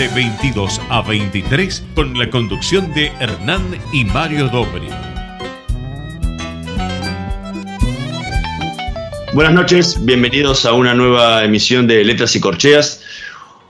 [0.00, 3.60] de 22 a 23 con la conducción de Hernán
[3.92, 4.88] y Mario Dobri.
[9.34, 13.02] Buenas noches, bienvenidos a una nueva emisión de Letras y Corcheas.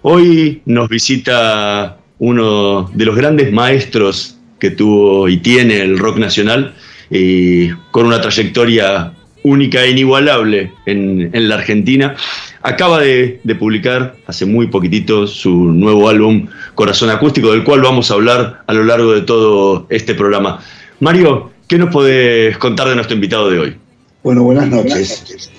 [0.02, 6.76] Hoy nos visita uno de los grandes maestros que tuvo y tiene el rock nacional
[7.10, 12.14] y con una trayectoria única e inigualable en, la Argentina.
[12.62, 18.14] Acaba de, publicar hace muy poquitito su nuevo álbum Corazón Acústico, del cual vamos a
[18.14, 20.62] hablar a lo largo de todo este programa.
[21.00, 23.76] Mario, ¿qué nos podés contar de nuestro invitado de hoy?
[24.22, 25.50] Bueno, buenas noches.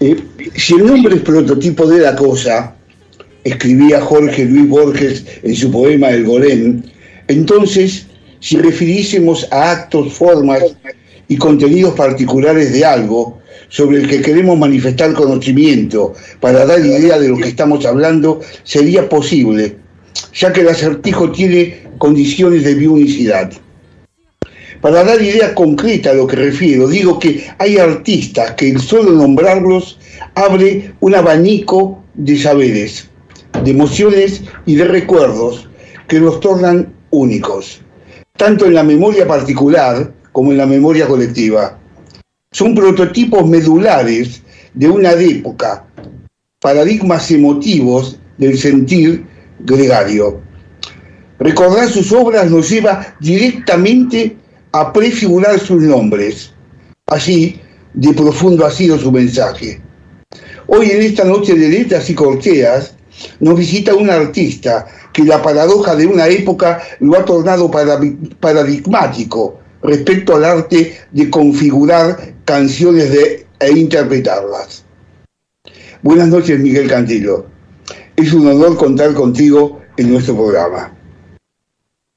[0.00, 0.16] Eh,
[0.54, 2.74] si el nombre es prototipo de la cosa,
[3.44, 6.82] escribía Jorge Luis Borges en su poema El Golem,
[7.28, 8.06] entonces,
[8.40, 10.62] si refiriésemos a actos, formas
[11.28, 13.37] y contenidos particulares de algo
[13.68, 19.08] sobre el que queremos manifestar conocimiento para dar idea de lo que estamos hablando, sería
[19.08, 19.76] posible,
[20.34, 23.52] ya que el acertijo tiene condiciones de bionicidad.
[24.80, 29.10] Para dar idea concreta a lo que refiero, digo que hay artistas que el solo
[29.10, 29.98] nombrarlos
[30.34, 33.08] abre un abanico de saberes,
[33.64, 35.68] de emociones y de recuerdos
[36.06, 37.80] que los tornan únicos,
[38.36, 41.78] tanto en la memoria particular como en la memoria colectiva.
[42.50, 45.84] Son prototipos medulares de una época,
[46.60, 49.26] paradigmas emotivos del sentir
[49.60, 50.40] gregario.
[51.38, 54.36] Recordar sus obras nos lleva directamente
[54.72, 56.52] a prefigurar sus nombres.
[57.06, 57.60] Así
[57.92, 59.82] de profundo ha sido su mensaje.
[60.68, 62.94] Hoy en esta noche de letras y corcheas
[63.40, 67.70] nos visita un artista que la paradoja de una época lo ha tornado
[68.40, 74.82] paradigmático respecto al arte de configurar canciones de, e interpretarlas.
[76.02, 77.46] Buenas noches, Miguel Cantillo.
[78.16, 80.90] Es un honor contar contigo en nuestro programa.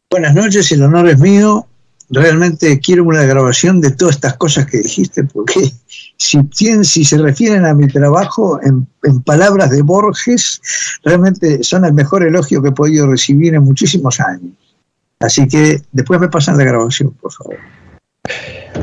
[0.10, 1.68] Buenas noches, el honor es mío.
[2.10, 5.70] Realmente quiero una grabación de todas estas cosas que dijiste, porque
[6.18, 6.40] si,
[6.84, 10.62] si se refieren a mi trabajo en, en palabras de Borges,
[11.04, 14.54] realmente son el mejor elogio que he podido recibir en muchísimos años.
[15.20, 17.58] Así que después me pasan la grabación, por favor.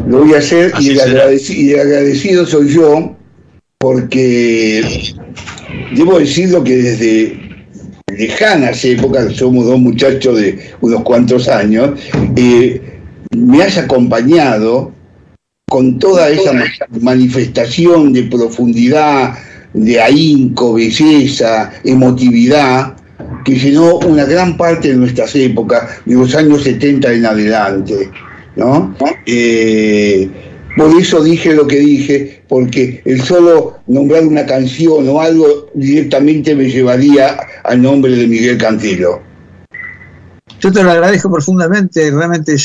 [0.06, 3.16] Lo voy a hacer y el, agradecido, soy yo,
[3.78, 5.15] porque
[5.94, 7.49] debo decirlo que desde
[8.16, 11.98] lejanas épocas, somos dos muchachos de unos cuantos años,
[12.37, 12.81] eh,
[13.37, 14.93] me has acompañado
[15.69, 16.53] con toda esa
[17.00, 19.34] manifestación de profundidad,
[19.75, 22.97] de ahínco, belleza, emotividad,
[23.44, 28.10] que llenó una gran parte de nuestras épocas, de los años 70 en adelante.
[28.58, 28.94] ¿No?
[29.24, 30.28] Eh,
[30.76, 36.54] por eso dije lo que dije, porque el solo nombrar una canción o algo directamente
[36.54, 39.22] me llevaría al nombre de Miguel Cantilo.
[40.60, 42.56] Yo te lo agradezco profundamente, realmente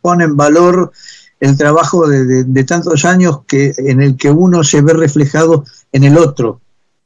[0.00, 0.90] pone en valor
[1.38, 6.04] el trabajo de, de, tantos años que, en el que uno se ve reflejado en
[6.04, 6.60] el otro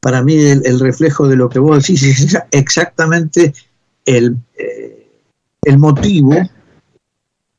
[0.06, 3.52] para mí el, reflejo de lo que vos decís es exactamente
[4.04, 5.08] el, eh,
[5.62, 6.32] el motivo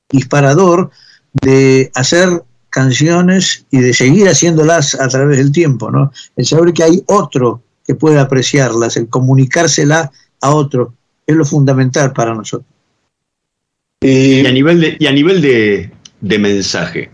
[0.10, 0.92] disparador
[1.34, 6.12] de hacer canciones y de seguir haciéndolas a través del tiempo, ¿no?
[6.36, 10.94] El saber que hay otro que puede apreciarlas, el comunicársela a otro,
[11.26, 12.70] es lo fundamental para nosotros.
[14.02, 15.92] y a nivel de, y a nivel de,
[16.22, 17.10] de mensaje,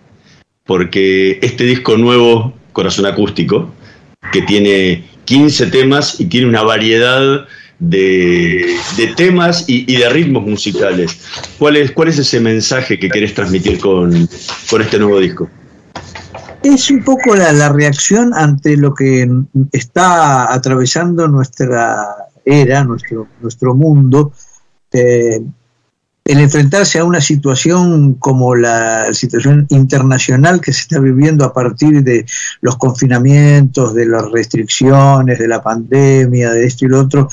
[0.65, 3.71] porque este disco nuevo, Corazón Acústico,
[4.31, 7.47] que tiene 15 temas y tiene una variedad
[7.89, 8.77] de,
[9.15, 11.19] temas y, de ritmos musicales.
[11.59, 14.27] ¿Cuál es, ¿Cuál es ese mensaje que querés transmitir con,
[14.69, 15.49] con este nuevo disco?
[16.63, 19.29] Es un poco la, reacción ante lo que
[19.71, 22.07] está atravesando nuestra
[22.45, 24.31] era, nuestro, nuestro mundo.
[24.93, 25.41] Eh,
[26.25, 32.01] el enfrentarse a una situación como la situación internacional que se está viviendo a partir
[32.01, 32.25] de
[32.61, 37.27] los confinamientos, de las restricciones, de la pandemia, de esto y lo otro,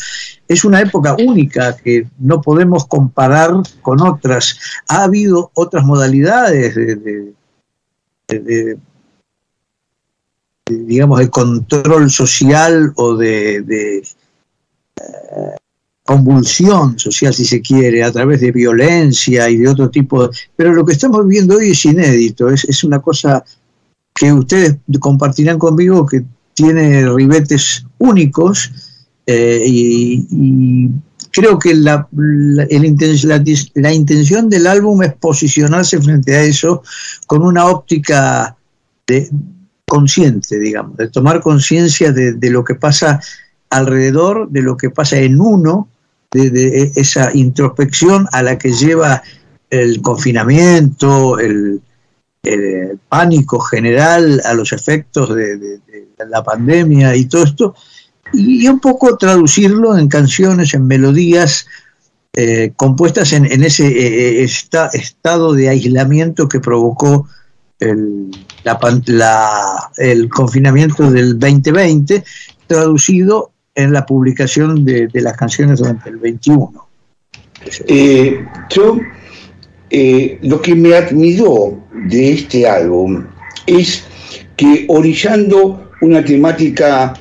[0.49, 4.59] es una época única que no podemos comparar con otras.
[4.89, 7.33] Ha habido otras modalidades de,
[10.67, 14.03] digamos, de control social o de,
[14.97, 15.57] eh,
[16.11, 20.27] convulsión social, si se quiere, a través de violencia y de otro tipo.
[20.27, 23.45] De, pero lo que estamos viviendo hoy es inédito, es, es una cosa
[24.13, 28.73] que ustedes compartirán conmigo que tiene ribetes únicos
[29.25, 30.91] eh, y,
[31.31, 32.67] creo que la, la,
[33.75, 36.83] la, intención del álbum es posicionarse frente a eso
[37.29, 38.57] con una óptica
[39.07, 39.31] de,
[39.87, 43.21] consciente, digamos, de tomar conciencia de, de, lo que pasa
[43.71, 45.89] alrededor, de lo que pasa en uno,
[46.31, 49.23] de, de, esa introspección a la que lleva
[49.71, 51.81] el confinamiento, el,
[53.11, 55.79] pánico general a los efectos de,
[56.27, 57.75] la pandemia y todo esto,
[58.33, 61.67] y, un poco traducirlo en canciones, en melodías
[62.33, 67.29] eh, compuestas en, ese eh, esta, estado de aislamiento que provocó
[67.79, 68.31] el,
[68.65, 72.25] la, la, el, confinamiento del 2020,
[72.67, 76.89] traducido en la publicación de, las canciones durante el 21.
[77.87, 78.99] Eh, yo,
[79.91, 83.27] eh, lo que me admiró de este álbum
[83.67, 84.05] es
[84.57, 87.15] que orillando una temática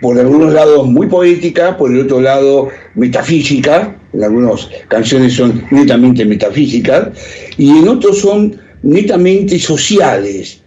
[0.00, 6.24] por algunos lados muy poética, por el otro lado metafísica, en algunas canciones son netamente
[6.24, 7.08] metafísicas,
[7.56, 10.60] y en otros son netamente sociales.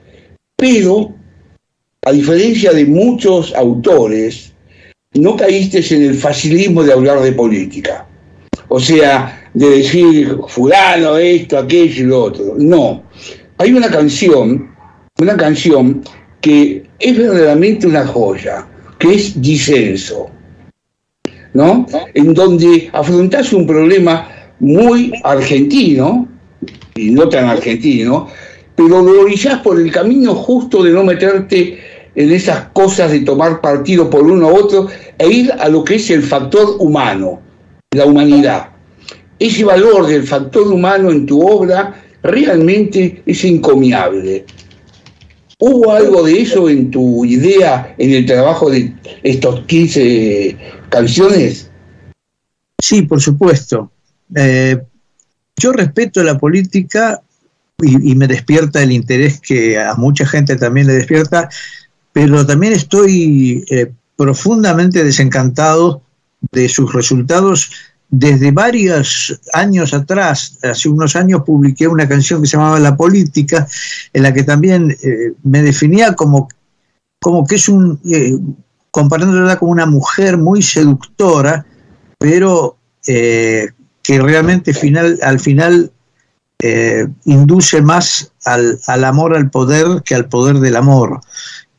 [0.56, 1.16] Pero,
[2.06, 4.54] a diferencia de muchos autores,
[5.14, 8.08] no caíste en el facilismo de hablar de política.
[8.68, 12.56] O sea, de decir fulano, esto, aquello y lo otro.
[12.58, 13.04] No.
[13.58, 14.70] Hay una canción,
[15.20, 16.02] una canción
[16.42, 18.66] que es verdaderamente una joya
[19.00, 20.30] que es disenso,
[21.54, 21.86] ¿no?
[22.14, 24.30] En donde afrontás un problema
[24.60, 26.28] muy argentino,
[26.96, 28.28] y no tan argentino,
[28.80, 31.78] pero lo orillás por el camino justo de no meterte
[32.16, 34.88] en esas cosas de tomar partido por uno u otro
[35.18, 37.42] e ir a lo que es el factor humano,
[37.92, 38.70] la humanidad.
[39.38, 41.94] Ese valor del factor humano en tu obra
[42.24, 44.46] realmente es encomiable.
[45.60, 48.94] ¿Hubo algo de eso en tu idea, en el trabajo de
[49.24, 50.56] estos 15
[50.88, 51.70] canciones?
[52.82, 53.92] Sí, por supuesto.
[54.34, 54.78] Eh,
[55.58, 57.22] yo respeto la política
[57.82, 61.50] y, y, me despierta el interés que a mucha gente también le despierta,
[62.14, 66.02] pero también estoy eh, profundamente desencantado
[66.52, 67.72] de sus resultados.
[68.10, 73.68] Desde varios años atrás, hace unos años publiqué una canción que se llamaba La Política,
[74.14, 76.50] en la que también eh, me definía como,
[77.22, 78.38] como que es un, eh,
[78.92, 81.66] comparándola con una mujer muy seductora,
[82.18, 82.78] pero
[83.08, 83.70] eh,
[84.02, 85.92] que realmente final, al final
[86.62, 91.22] eh, induce más al, al, amor al poder que al poder del amor.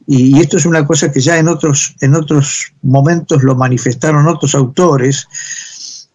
[0.06, 4.54] Y, esto es una cosa que ya en otros, en otros momentos lo manifestaron otros
[4.54, 5.28] autores,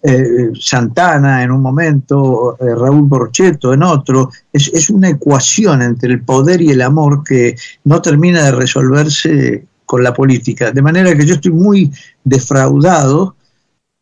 [0.02, 6.14] eh, Santana en un momento, eh, Raúl Borchetto en otro, es, es, una ecuación entre
[6.14, 10.72] el poder y el amor que no termina de resolverse con la política.
[10.72, 11.92] De manera que yo estoy muy
[12.24, 13.36] defraudado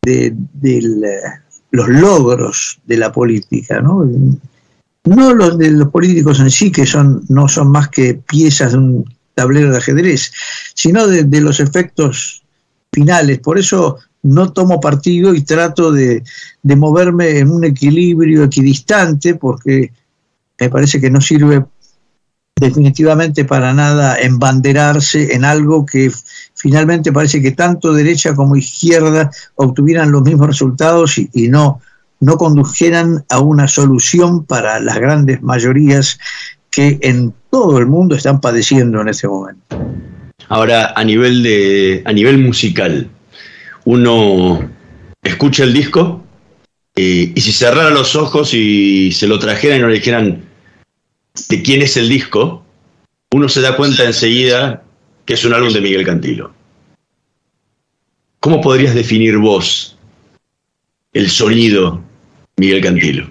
[0.02, 1.40] de, de
[1.70, 4.04] los logros de la política, ¿no?
[5.04, 8.78] No los de los políticos en sí, que son, no son más que piezas de
[8.78, 10.32] un tablero de ajedrez,
[10.74, 12.42] sino de, los efectos
[12.92, 13.40] finales.
[13.40, 16.22] Por eso no tomo partido y trato de,
[16.62, 19.92] de, moverme en un equilibrio equidistante porque
[20.58, 21.64] me parece que no sirve
[22.56, 26.10] definitivamente para nada embanderarse en algo que
[26.54, 31.80] finalmente parece que tanto derecha como izquierda obtuvieran los mismos resultados y no,
[32.24, 36.18] no condujeran a una solución para las grandes mayorías
[36.70, 39.76] que en todo el mundo están padeciendo en este momento.
[40.48, 43.08] Ahora, a nivel, de, a nivel musical,
[43.84, 44.68] uno
[45.22, 46.24] escucha el disco
[46.96, 50.44] eh, y si cerrara los ojos y se lo trajeran y nos dijeran
[51.48, 52.64] de quién es el disco,
[53.32, 54.82] uno se da cuenta enseguida
[55.24, 56.52] que es un álbum de Miguel Cantilo.
[58.40, 59.96] ¿Cómo podrías definir vos
[61.12, 62.03] el sonido
[62.56, 63.26] Miguel Cantilo?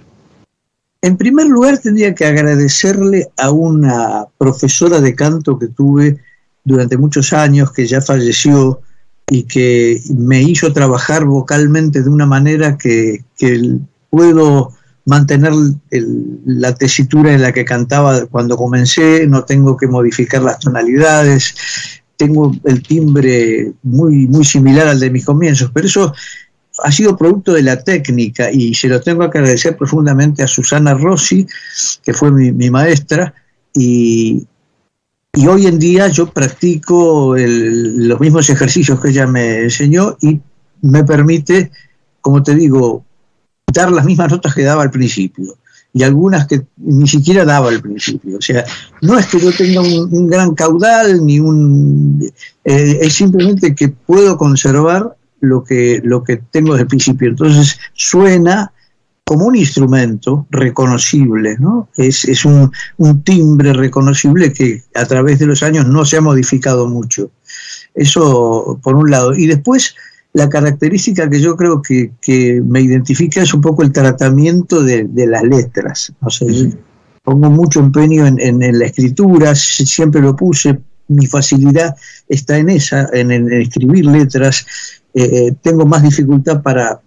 [1.02, 6.20] En primer lugar, tendría que agradecerle a una profesora de canto que tuve
[6.64, 8.82] durante muchos años, que ya falleció,
[9.30, 13.24] y que me hizo trabajar vocalmente de una manera que,
[14.10, 14.72] puedo
[15.06, 15.52] mantener
[15.90, 21.56] el, la tesitura en la que cantaba cuando comencé, no tengo que modificar las tonalidades,
[22.16, 26.14] tengo el timbre muy, muy similar al de mis comienzos, pero eso
[26.80, 30.94] ha sido producto de la técnica y se lo tengo que agradecer profundamente a Susana
[30.94, 31.46] Rossi,
[32.04, 33.34] que fue mi, mi maestra,
[33.74, 34.46] y,
[35.34, 40.40] y hoy en día yo practico el, los mismos ejercicios que ella me enseñó y
[40.82, 41.72] me permite,
[42.22, 43.06] como te digo,
[43.72, 45.58] dar las mismas notas que daba al principio
[45.94, 48.38] y algunas que ni siquiera daba al principio.
[48.38, 48.66] O sea,
[49.02, 52.32] no es que yo tenga un, gran caudal ni un...
[52.66, 57.30] Eh, es simplemente que puedo conservar lo que, lo que tengo desde el principio.
[57.30, 58.72] Entonces suena
[59.26, 61.90] como un instrumento reconocible, ¿no?
[61.96, 66.22] Es, es un, un, timbre reconocible que a través de los años no se ha
[66.22, 67.32] modificado mucho.
[67.94, 69.34] Eso por un lado.
[69.34, 69.96] Y después
[70.34, 75.06] la característica que yo creo que, que me identifica es un poco el tratamiento de,
[75.06, 76.12] de las letras.
[76.22, 76.48] O sea,
[77.24, 80.80] pongo mucho empeño en, en, la escritura, siempre lo puse,
[81.16, 81.96] mi facilidad
[82.28, 84.66] está en esa, en, escribir letras.
[85.14, 87.00] Eh, tengo más dificultad para,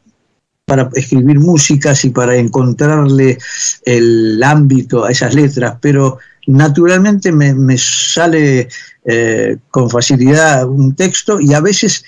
[0.64, 3.38] para escribir músicas y para encontrarle
[3.84, 8.68] el ámbito a esas letras, pero naturalmente me, me sale
[9.04, 12.04] eh, con facilidad un texto y a veces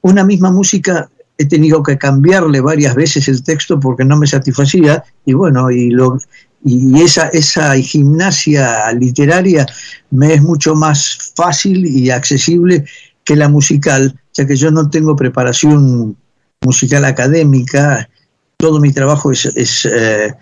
[0.00, 5.04] una misma música he tenido que cambiarle varias veces el texto porque no me satisfacía
[5.24, 6.18] y bueno, y, lo,
[6.64, 9.66] y esa, esa gimnasia literaria
[10.10, 12.84] me es mucho más fácil y accesible
[13.24, 16.16] que la musical, ya que yo no tengo preparación
[16.60, 18.08] musical académica,
[18.56, 20.34] todo mi trabajo es, es eh,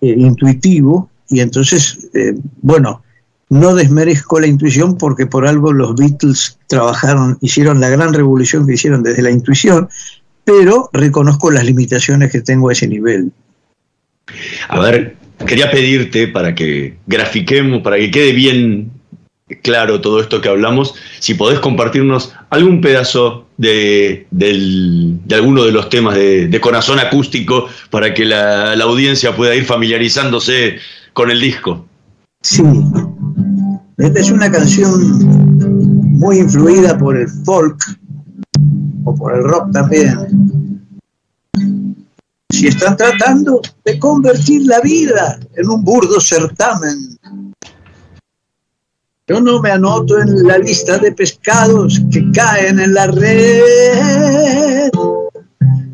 [0.00, 3.02] eh, intuitivo y entonces, eh, bueno,
[3.48, 8.74] no desmerezco la intuición porque por algo los Beatles trabajaron, hicieron la gran revolución que
[8.74, 9.88] hicieron desde la intuición,
[10.44, 13.30] pero reconozco las limitaciones que tengo a ese nivel.
[14.68, 18.90] A ver, quería pedirte para que grafiquemos, para que quede bien
[19.62, 24.26] claro todo esto que hablamos, si podés compartirnos algún pedazo de,
[25.32, 30.78] alguno de los temas de, corazón acústico para que la, la audiencia pueda ir familiarizándose
[31.12, 31.86] con el disco.
[32.42, 32.62] Sí,
[33.98, 34.90] esta es una canción
[36.18, 37.78] muy influida por el folk
[39.04, 40.72] o por el rock también.
[42.52, 47.18] Si están tratando de convertir la vida en un burdo certamen,
[49.26, 54.90] yo no me anoto en la lista de pescados que caen en la red.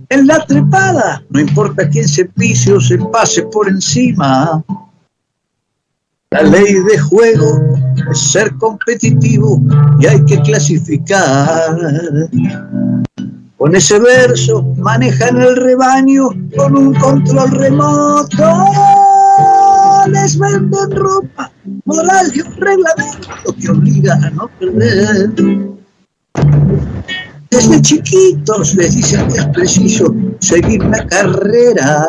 [0.08, 4.64] En la trepada, no importa quién se pise o se pase por encima.
[6.30, 7.62] La ley de juego
[8.10, 9.62] es ser competitivo
[10.00, 11.78] y hay que clasificar.
[13.58, 18.64] Con ese verso manejan el rebaño con un control remoto.
[20.12, 21.50] Les venden ropa,
[21.84, 25.32] moral y un reglamento que obliga a no perder.
[27.50, 32.06] Desde chiquitos les dicen que es preciso seguir la carrera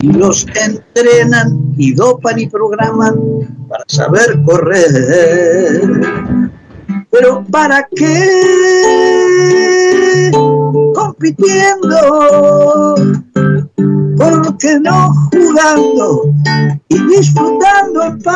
[0.00, 3.14] y los entrenan y dopan y programan
[3.68, 6.27] para saber correr.
[7.10, 8.30] Pero ¿para qué?
[10.94, 12.94] Compitiendo,
[14.16, 16.22] ¿por qué no jugando
[16.88, 18.34] y disfrutando en paz?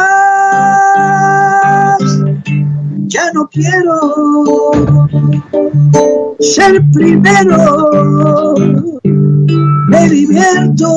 [3.07, 4.73] Ya no quiero
[6.41, 8.55] ser primero,
[9.89, 10.97] me divierto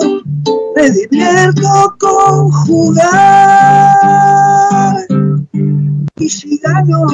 [0.76, 3.06] me divierto con jugar.
[6.18, 7.06] Y si gano,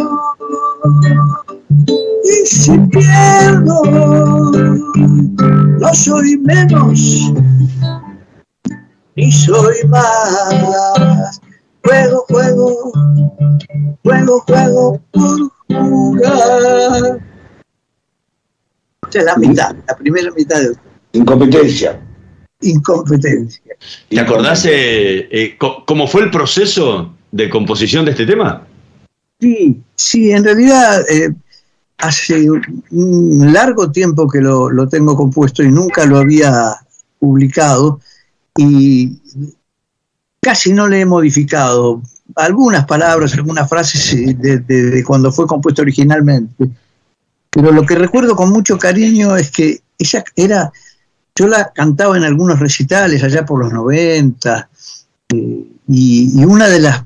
[2.23, 3.81] y si pierdo,
[5.79, 7.33] no soy menos,
[9.15, 11.41] ni soy más.
[11.83, 12.91] Juego, juego,
[14.03, 17.21] juego, juego por jugar.
[19.03, 20.75] Esta es la mitad, la primera mitad de...
[21.13, 21.99] Incompetencia
[22.61, 23.63] incompetencia.
[24.07, 28.67] ¿Te acordás eh, eh, cómo fue el proceso de composición de este tema?
[29.41, 31.33] Sí, sí, en realidad eh,
[31.97, 36.75] hace un largo tiempo que lo, lo, tengo compuesto y nunca lo había
[37.19, 37.99] publicado
[38.55, 39.19] y
[40.39, 42.01] casi no le he modificado
[42.35, 46.69] algunas palabras, algunas frases de, de cuando fue compuesto originalmente.
[47.49, 50.71] Pero lo que recuerdo con mucho cariño es que ella era
[51.35, 54.69] yo la cantaba en algunos recitales allá por los 90
[55.29, 57.03] eh, y, una de las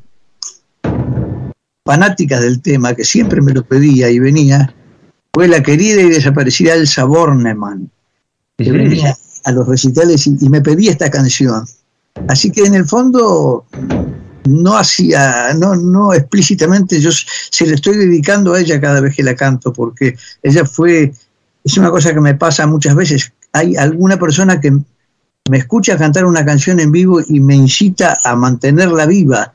[1.85, 4.73] fanáticas del tema que siempre me lo pedía y venía
[5.33, 7.91] fue la querida y desaparecida Elsa Bornemann,
[8.57, 11.65] que venía a los recitales y, me pedía esta canción.
[12.27, 13.65] Así que en el fondo
[14.45, 19.23] no hacía, no, no explícitamente, yo se le estoy dedicando a ella cada vez que
[19.23, 21.13] la canto, porque ella fue,
[21.63, 26.25] es una cosa que me pasa muchas veces, hay alguna persona que me escucha cantar
[26.25, 29.53] una canción en vivo y me incita a mantenerla viva.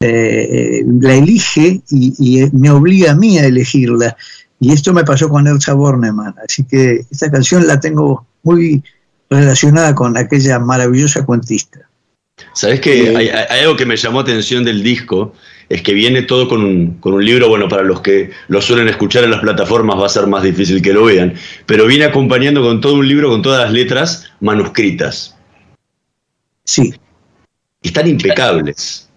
[0.00, 4.16] Eh, la elige y, me obliga a mí a elegirla.
[4.60, 8.82] Y esto me pasó con Elsa Bornemann, así que esta canción la tengo muy
[9.30, 11.80] relacionada con aquella maravillosa cuentista.
[12.54, 13.28] ¿Sabes que hay,
[13.60, 15.32] algo que me llamó atención del disco?
[15.68, 18.88] Es que viene todo con un, con un, libro, bueno, para los que lo suelen
[18.88, 21.34] escuchar en las plataformas va a ser más difícil que lo vean,
[21.66, 25.36] pero viene acompañando con todo un libro, con todas las letras manuscritas.
[26.64, 26.94] Sí.
[27.82, 29.07] están impecables.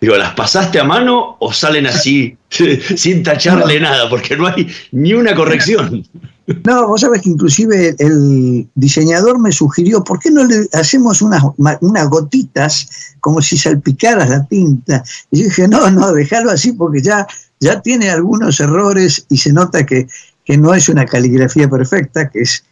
[0.00, 2.36] Digo, ¿las pasaste a mano o salen así,
[2.96, 4.08] sin tacharle nada?
[4.10, 6.06] Porque no hay ni una corrección.
[6.64, 11.42] No, vos sabés que inclusive el diseñador me sugirió, ¿por qué no le hacemos unas,
[11.56, 15.02] unas gotitas como si salpicaras la tinta?
[15.30, 17.26] Y yo dije, no, no, déjalo así porque ya,
[17.60, 20.06] ya tiene algunos errores y se nota que,
[20.44, 22.62] que no es una caligrafía perfecta, que es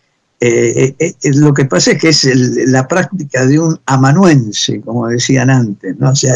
[0.44, 2.24] eh, eh, eh, lo que pasa es que es
[2.68, 5.96] la práctica de un amanuense, como decían antes.
[6.00, 6.10] ¿no?
[6.10, 6.34] O sea,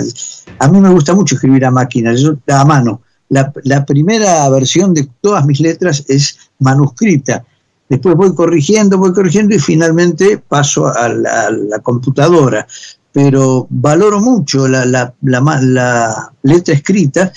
[0.61, 3.03] a mí me gusta mucho escribir a máquina, yo, a mano.
[3.31, 7.45] La, primera versión de todas mis letras es manuscrita.
[7.89, 12.65] Después voy corrigiendo, voy corrigiendo y finalmente paso a la, computadora.
[13.11, 17.33] Pero valoro mucho la, la letra escrita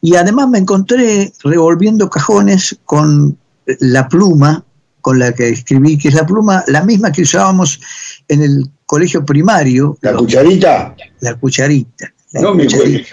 [0.00, 3.38] y además me encontré revolviendo cajones con
[3.78, 4.64] la pluma
[5.02, 7.80] con la que escribí, que es la pluma, la misma que usábamos
[8.28, 9.98] en el colegio primario.
[10.00, 10.96] ¿La cucharita?
[11.20, 12.10] La cucharita.
[12.32, 12.56] no,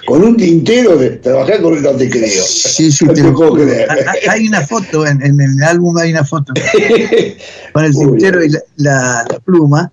[0.05, 2.43] con un tintero de trabajar con no te creo.
[2.43, 3.89] Sí, sí, te lo puedo creer.
[4.29, 6.53] Hay una foto, en, el álbum hay una foto
[7.73, 9.91] con el tintero y la, pluma.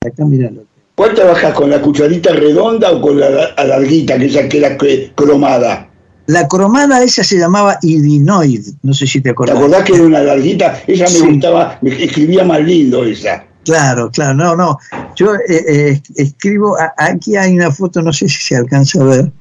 [0.00, 0.64] Acá miralo.
[0.94, 4.78] ¿Cuál trabajas con la cucharita redonda o con la alarguita, que esa que era
[5.16, 5.90] cromada?
[6.26, 9.56] La cromada esa se llamaba Idinoid, no sé si te acordás.
[9.56, 10.82] ¿Te acordás que era una larguita?
[10.86, 13.44] Ella me gustaba, me escribía más lindo esa.
[13.64, 14.78] Claro, claro, no, no.
[15.16, 19.32] Yo eh, eh, escribo, aquí hay una foto, no sé si se alcanza a ver,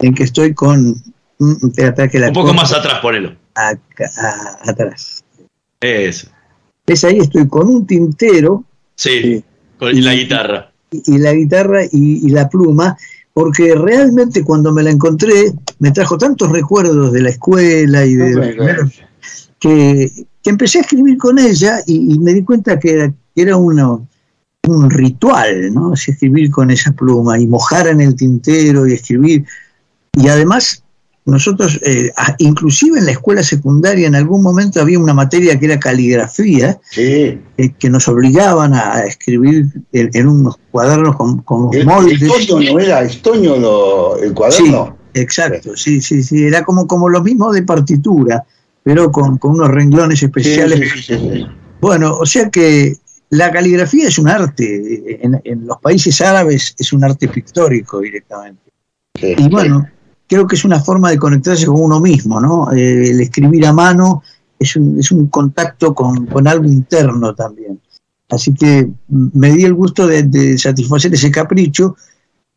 [0.00, 1.02] en que estoy con...
[1.38, 3.34] Mm, Un poco más atrás, ponelo.
[3.54, 4.10] Acá,
[4.66, 5.24] atrás.
[5.80, 6.28] Eso.
[6.86, 8.64] Es ahí, estoy con un tintero.
[8.94, 9.42] Sí,
[9.80, 10.72] y, la guitarra.
[10.90, 12.96] Y, la guitarra y la pluma,
[13.38, 18.90] porque realmente cuando me la encontré me trajo tantos recuerdos de la escuela y de
[19.60, 20.10] que,
[20.44, 25.92] empecé a escribir con ella y, me di cuenta que era, un ritual, ¿no?
[25.94, 29.44] escribir con esa pluma y mojar en el tintero y escribir.
[30.14, 30.82] Y además
[31.28, 35.78] nosotros, eh, inclusive en la escuela secundaria, en algún momento había una materia que era
[35.78, 37.38] caligrafía, eh,
[37.78, 42.22] que nos obligaban a escribir en, unos cuadernos con, con moldes.
[42.22, 43.02] ¿Estoño no era?
[43.02, 44.96] ¿Estoño el cuaderno?
[45.14, 46.44] Sí, exacto, sí, sí, sí.
[46.44, 48.44] Era como, como lo mismo de partitura,
[48.82, 51.10] pero con, unos renglones especiales.
[51.80, 52.96] bueno, o sea que
[53.30, 55.18] la caligrafía es un arte.
[55.22, 58.72] En, en los países árabes es un arte pictórico directamente.
[59.20, 59.86] y bueno
[60.28, 62.70] creo que es una forma de conectarse con uno mismo, ¿no?
[62.72, 64.22] Eh, el escribir a mano
[64.58, 67.80] es un, es un contacto con, algo interno también.
[68.28, 71.96] Así que me di el gusto de, satisfacer ese capricho.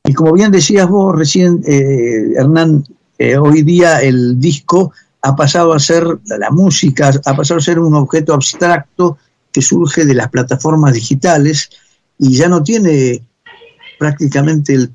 [0.04, 2.84] Y como bien decías vos recién, eh, Hernán,
[3.18, 7.80] eh, hoy día el disco ha pasado a ser, la música ha pasado a ser
[7.80, 9.18] un objeto abstracto
[9.52, 11.70] que surge de las plataformas digitales
[12.18, 13.24] y ya no tiene
[14.02, 14.92] prácticamente el,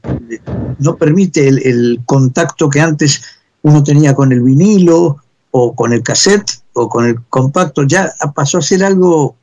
[0.81, 3.23] no permite el, contacto que antes
[3.63, 5.19] uno tenía con el vinilo
[5.53, 9.37] o con el cassette o con el compacto, ya pasó a ser algo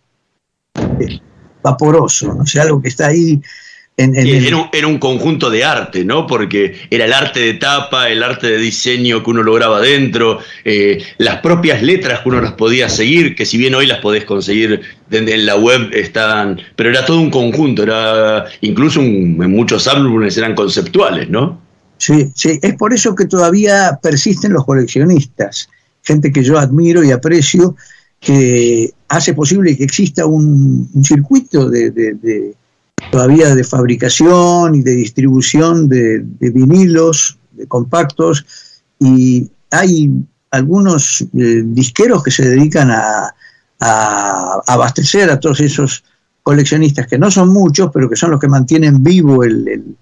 [0.76, 1.21] eh,
[1.63, 2.45] vaporoso, ¿no?
[2.45, 3.41] sea, algo que está ahí
[3.95, 6.25] era, un, conjunto de arte, ¿no?
[6.25, 11.03] Porque era el arte de tapa, el arte de diseño que uno lograba dentro, eh,
[11.19, 14.82] las propias letras que uno las podía seguir, que si bien hoy las podés conseguir
[15.12, 16.60] en la web, están.
[16.75, 21.62] Pero era todo un conjunto, era incluso en muchos álbumes eran conceptuales, ¿no?
[21.97, 25.69] Sí, sí, es por eso que todavía persisten los coleccionistas,
[26.01, 27.75] gente que yo admiro y aprecio,
[28.19, 32.56] que hace posible que exista un, circuito de
[33.13, 38.43] todavía de fabricación y de distribución de, vinilos, de compactos,
[38.97, 40.10] y hay
[40.49, 43.32] algunos eh, disqueros que se dedican a,
[44.65, 46.04] abastecer a todos esos
[46.41, 49.95] coleccionistas, que no son muchos, pero que son los que mantienen vivo el,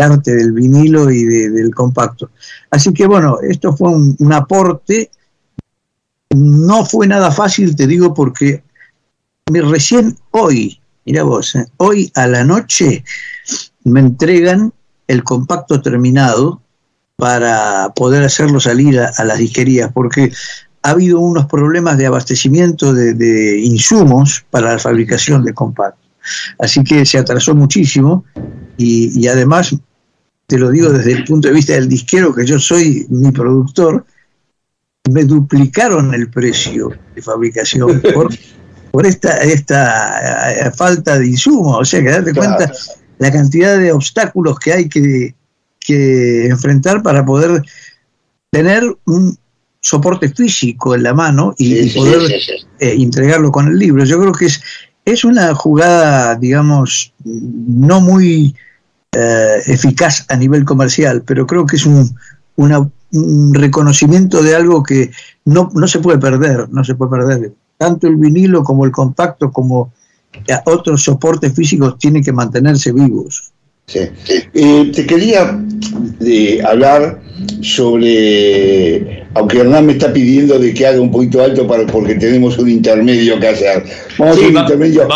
[0.00, 2.30] arte del vinilo y del compacto.
[2.70, 5.10] Así que bueno, esto fue un, un aporte,
[6.30, 8.62] no fue nada fácil, te digo, porque
[9.52, 11.66] recién hoy, Mira vos, ¿eh?
[11.76, 13.04] hoy a la noche
[13.84, 14.72] me entregan
[15.06, 16.62] el compacto terminado
[17.16, 20.32] para poder hacerlo salir a, las disquerías, porque
[20.82, 26.00] ha habido unos problemas de abastecimiento de, insumos para la fabricación de compacto.
[26.58, 28.24] Así que se atrasó muchísimo
[28.78, 29.76] y, y, además,
[30.46, 34.04] te lo digo desde el punto de vista del disquero, que yo soy mi productor,
[35.10, 38.32] me duplicaron el precio de fabricación por,
[38.94, 41.78] por esta, esta falta de insumos.
[41.80, 42.70] O sea, que date cuenta
[43.18, 45.34] la cantidad de obstáculos que hay que,
[45.80, 47.60] que enfrentar para poder
[48.52, 49.36] tener un
[49.80, 52.30] soporte físico en la mano y, poder
[52.78, 54.04] eh, entregarlo con el libro.
[54.04, 54.62] Yo creo que es,
[55.04, 58.54] es una jugada, digamos, no muy
[59.10, 62.16] eh, eficaz a nivel comercial, pero creo que es un,
[62.54, 65.10] un reconocimiento de algo que
[65.44, 67.52] no, no se puede perder, no se puede perder.
[67.76, 69.92] Tanto el vinilo como el compacto como
[70.64, 73.52] otros soportes físicos tienen que mantenerse vivos.
[73.86, 74.00] Sí.
[74.54, 75.60] Eh, te quería
[76.20, 77.20] eh, hablar
[77.60, 82.56] sobre, aunque Hernán me está pidiendo de que haga un poquito alto para, porque tenemos
[82.56, 83.84] un intermedio que hacer.
[84.18, 85.08] Vamos a hacer un intermedio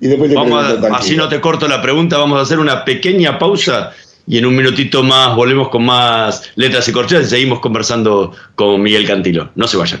[0.00, 3.92] y después te Así no te corto la pregunta, vamos a hacer una pequeña pausa
[4.26, 8.82] y en un minutito más volvemos con más letras y corcheas y seguimos conversando con
[8.82, 9.50] Miguel Cantilo.
[9.54, 10.00] No se vayan.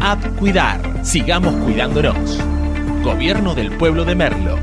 [0.00, 1.04] App Cuidar.
[1.04, 2.38] Sigamos cuidándonos.
[3.02, 4.58] Gobierno del Pueblo de Merlo.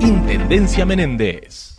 [0.00, 1.78] Intendencia Menéndez.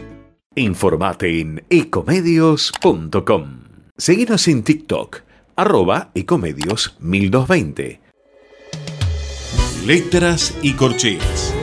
[0.55, 3.61] Informate en ecomedios.com.
[3.95, 5.21] Seguinos en TikTok,
[5.55, 8.01] arroba ecomedios 1220.
[9.85, 11.55] Letras y corcheas.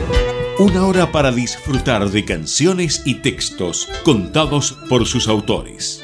[0.57, 6.03] Una hora para disfrutar de canciones y textos contados por sus autores.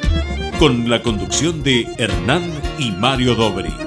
[0.59, 2.43] Con la conducción de Hernán
[2.77, 3.84] y Mario Dobri.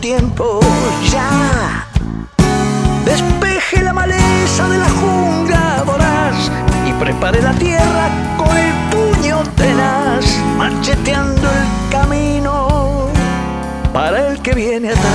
[0.00, 0.60] tiempo
[1.12, 1.86] ya.
[3.04, 6.50] Despeje la maleza de la jungla voraz
[6.88, 8.08] y prepare la tierra
[8.38, 10.24] con el puño tenaz,
[10.56, 13.08] macheteando el camino
[13.92, 15.10] para el que viene atrás.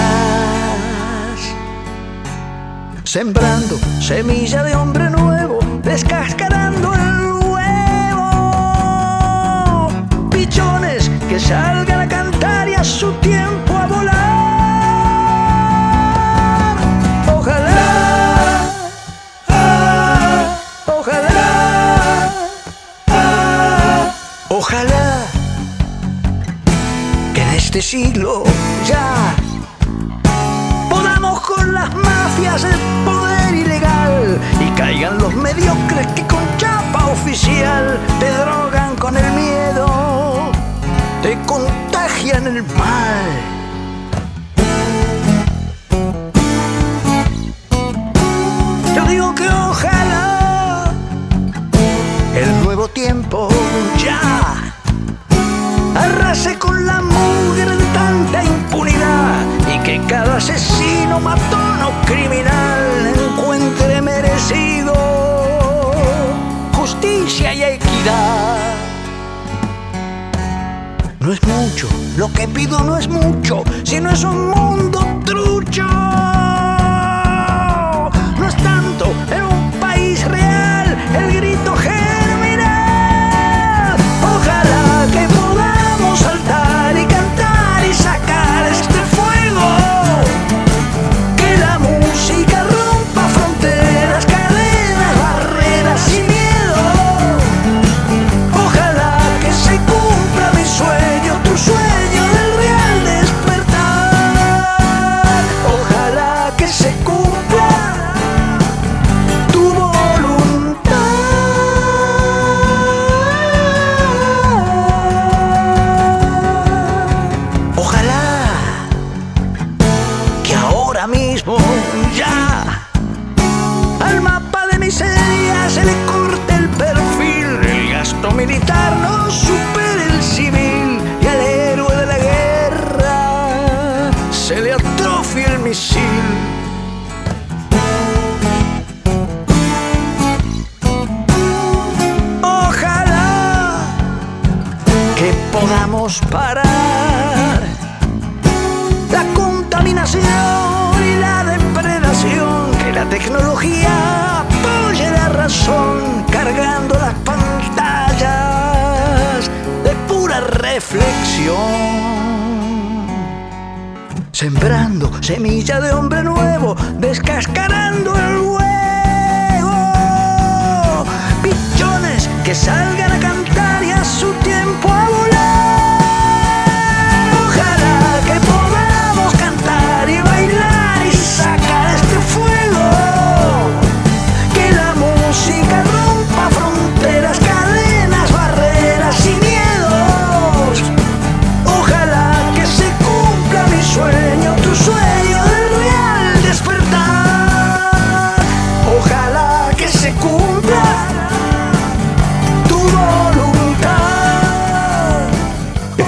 [3.03, 8.29] Sembrando semilla de hombre nuevo, descascarando el huevo.
[10.29, 13.64] Pichones que salgan a cantar y a su tiempo
[27.77, 28.45] este siglo
[28.87, 29.35] ya
[30.89, 37.99] podamos con las mafias el poder ilegal y caigan los mediocres que con chapa oficial
[38.21, 40.51] te drogan con el miedo,
[41.21, 43.29] te contagian el mal.
[48.95, 50.14] Yo digo que ojalá
[59.85, 64.93] que cada asesino, matón o criminal encuentre merecido
[66.73, 68.73] justicia y equidad.
[71.19, 76.34] No es mucho, lo que pido no es mucho, sino es un mundo trucho.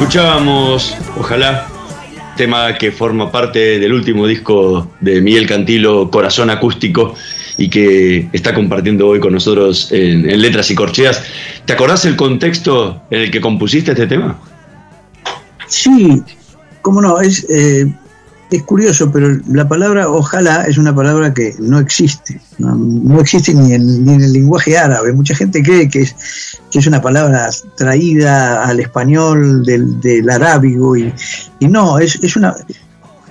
[0.07, 1.67] Escuchábamos, ojalá,
[2.37, 7.13] tema que forma parte del último disco de Miguel Cantilo, Corazón Acústico,
[7.57, 11.25] y que está compartiendo hoy con nosotros en, Letras y Corcheas.
[11.65, 14.39] ¿Te acordás el contexto en el que compusiste este tema?
[15.67, 16.23] Sí,
[16.81, 17.93] cómo no, es, eh,
[18.49, 23.53] es curioso, pero la palabra ojalá es una palabra que no existe, no, no existe
[23.53, 25.11] ni en, ni en el lenguaje árabe.
[25.11, 26.15] Mucha gente cree que es,
[26.71, 31.13] que es una palabra traída al español del, del arábigo y,
[31.59, 32.55] y no, es, es una,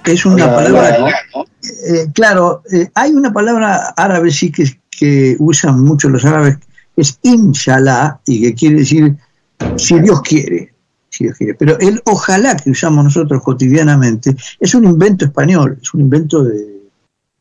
[0.05, 1.09] es una palabra...
[1.89, 6.59] eh, claro, eh, hay una palabra árabe sí que, que usan mucho los árabes,
[6.97, 9.17] es inshallah, y que quiere decir
[9.77, 10.76] si Dios quiere.
[11.59, 16.77] Pero el ojalá que usamos nosotros cotidianamente es un invento español, es un invento de-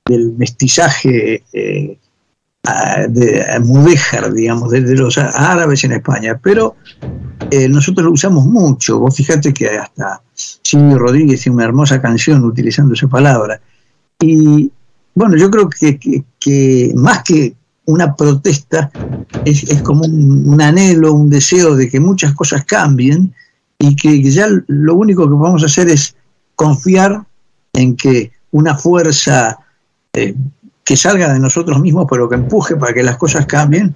[0.08, 1.98] del mestizaje eh,
[3.10, 6.40] de mudéjar, digamos, de, los árabes en España.
[6.42, 6.76] Pero
[7.52, 9.00] eh, nosotros lo usamos mucho.
[9.00, 13.60] Vos fíjate que hasta Silvio Rodríguez tiene una hermosa canción utilizando esa palabra.
[14.20, 14.72] Y
[15.14, 17.56] bueno, yo creo que, que- más que
[17.88, 18.92] una protesta,
[19.46, 23.34] es, como un anhelo, un deseo de que muchas cosas cambien
[23.88, 26.16] y que ya lo único que podemos hacer es
[26.56, 27.24] confiar
[27.74, 29.58] en que una fuerza
[30.14, 30.34] eh,
[30.84, 33.96] que salga de nosotros mismos, pero que empuje para que las cosas cambien,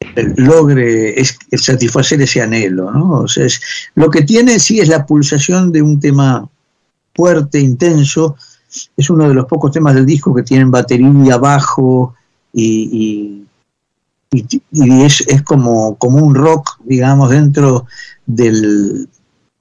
[0.00, 1.14] eh, logre
[1.52, 2.90] satisfacer ese anhelo.
[2.90, 3.10] ¿no?
[3.20, 3.60] O sea, es-
[3.94, 6.48] lo que tiene sí es la pulsación de un tema
[7.14, 8.36] fuerte, intenso.
[8.96, 12.14] Es uno de los pocos temas del disco que tienen batería, bajo
[12.52, 13.44] y-
[14.30, 17.86] y es, es como, como un rock, digamos, dentro
[18.26, 19.08] del,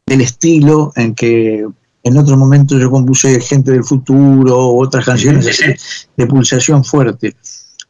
[0.08, 1.68] del estilo en que
[2.04, 5.66] en otro momento yo compuse Gente del Futuro, otras canciones así,
[6.16, 7.36] de pulsación fuerte.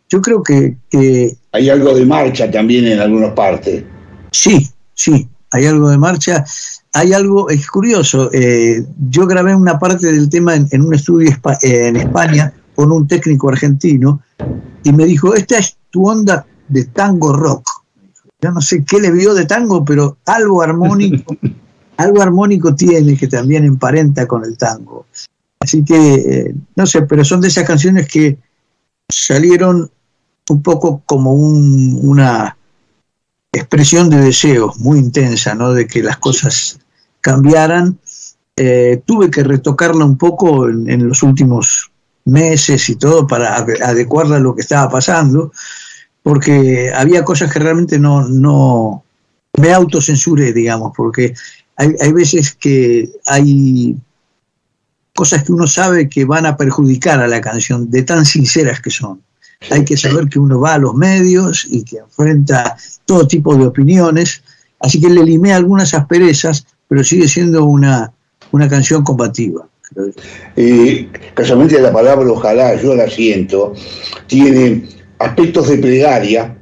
[0.10, 3.84] Yo creo que, que Hay algo de marcha también en algunas partes.
[4.32, 6.44] Sí, sí, hay algo de marcha.
[6.94, 11.30] Hay algo, es curioso, eh, yo grabé una parte del tema en, en un estudio
[11.62, 14.22] en España, con un técnico argentino
[14.84, 17.68] y me dijo, esta es tu onda de tango rock.
[18.40, 21.36] Yo no sé qué le vio de tango, pero algo armónico,
[21.98, 25.08] algo armónico tiene que también emparenta con el tango.
[25.60, 28.38] Así que, eh, no sé, pero son de esas canciones que
[29.10, 29.90] salieron
[30.50, 32.58] un poco como una
[33.52, 35.74] expresión de deseos muy intensa, ¿no?
[35.74, 36.80] De que las cosas
[37.22, 38.00] cambiaran.
[38.56, 41.92] Eh, tuve que retocarla un poco en, los últimos
[42.26, 45.52] meses y todo para adecuarla a lo que estaba pasando,
[46.24, 49.04] porque había cosas que realmente no, no
[49.58, 51.36] me autocensuré, digamos, porque
[51.78, 53.96] hay, hay veces que hay
[55.18, 58.92] cosas que uno sabe que van a perjudicar a la canción, de tan sinceras que
[58.92, 59.22] son.
[59.72, 63.66] Hay que saber que uno va a los medios y que enfrenta todo tipo de
[63.66, 64.44] opiniones,
[64.80, 68.14] así que le limé algunas asperezas, pero sigue siendo una,
[68.52, 69.68] una canción combativa.
[70.56, 73.74] Eh, casualmente la palabra ojalá, yo la siento,
[74.28, 74.88] tiene
[75.18, 76.58] aspectos de plegaria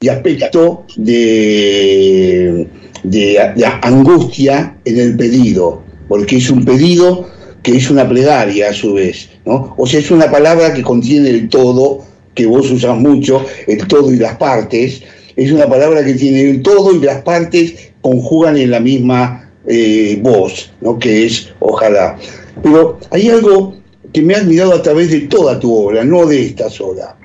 [0.00, 2.68] y aspectos de,
[3.02, 7.28] de, de angustia en el pedido, porque es un pedido
[7.62, 9.74] que es una plegaria a su vez, ¿no?
[9.76, 14.12] O sea, es una palabra que contiene el todo, que vos usas mucho, el todo
[14.12, 15.02] y las partes,
[15.38, 20.18] es una palabra que tiene el todo y las partes conjugan en la misma eh,
[20.20, 20.98] voz, ¿no?
[20.98, 22.16] que es ojalá.
[22.62, 23.76] Pero hay algo
[24.12, 27.16] que me ha admirado a través de toda tu obra, no de esta sola.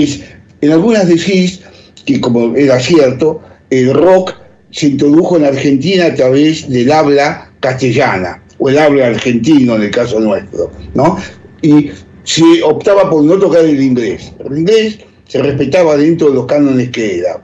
[0.00, 0.22] Es,
[0.60, 1.60] en algunas decís
[2.06, 4.34] que como era cierto, el rock
[4.70, 9.90] se introdujo en Argentina a través del habla castellana o el habla argentino en el
[9.90, 11.18] caso nuestro, ¿no?
[11.62, 11.90] Y
[12.24, 14.32] se optaba por no tocar el inglés.
[14.38, 17.42] El inglés se respetaba dentro de los cánones que era.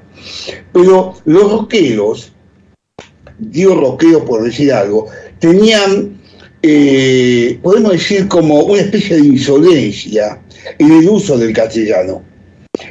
[0.72, 2.32] Pero los rockeros,
[3.38, 5.06] digo rockeros por decir algo,
[5.38, 6.20] tenían,
[6.62, 10.40] eh, podemos decir, como una especie de insolencia
[10.78, 12.22] en el uso del castellano.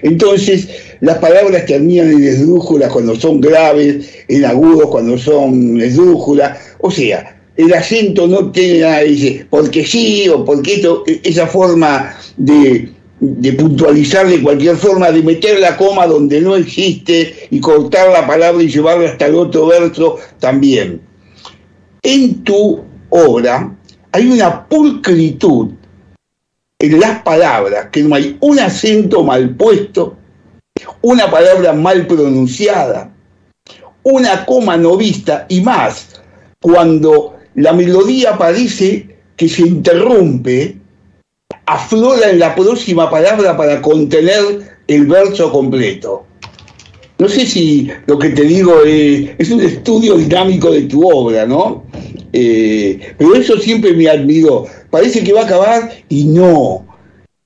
[0.02, 0.70] Entonces,
[1.02, 7.40] las palabras terminan en esdrújulas cuando son graves, en agudos cuando son esdrújulas, o sea,
[7.56, 10.82] el acento no tiene dice, porque sí o porque
[11.24, 17.48] esa forma de, de puntualizar de cualquier forma, de meter la coma donde no existe
[17.52, 21.02] y cortar la palabra y llevarla hasta el otro verso también.
[22.02, 23.76] En tu obra
[24.12, 25.70] hay una pulcritud
[26.84, 30.18] en las palabras, que no hay un acento mal puesto,
[31.02, 33.10] una palabra mal pronunciada,
[34.04, 36.22] una coma no vista y más,
[36.62, 40.76] cuando la melodía parece que se interrumpe,
[41.66, 46.26] aflora en la próxima palabra para contener el verso completo.
[47.18, 51.86] No sé si lo que te digo es, un estudio dinámico de tu obra, ¿no?
[52.36, 54.66] Eh, pero eso siempre me admiró.
[54.90, 56.86] Parece que va a acabar y no.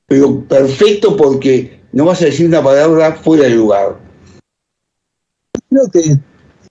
[0.07, 3.99] Pero perfecto porque no vas a decir una palabra fuera de lugar.
[5.69, 6.17] Creo que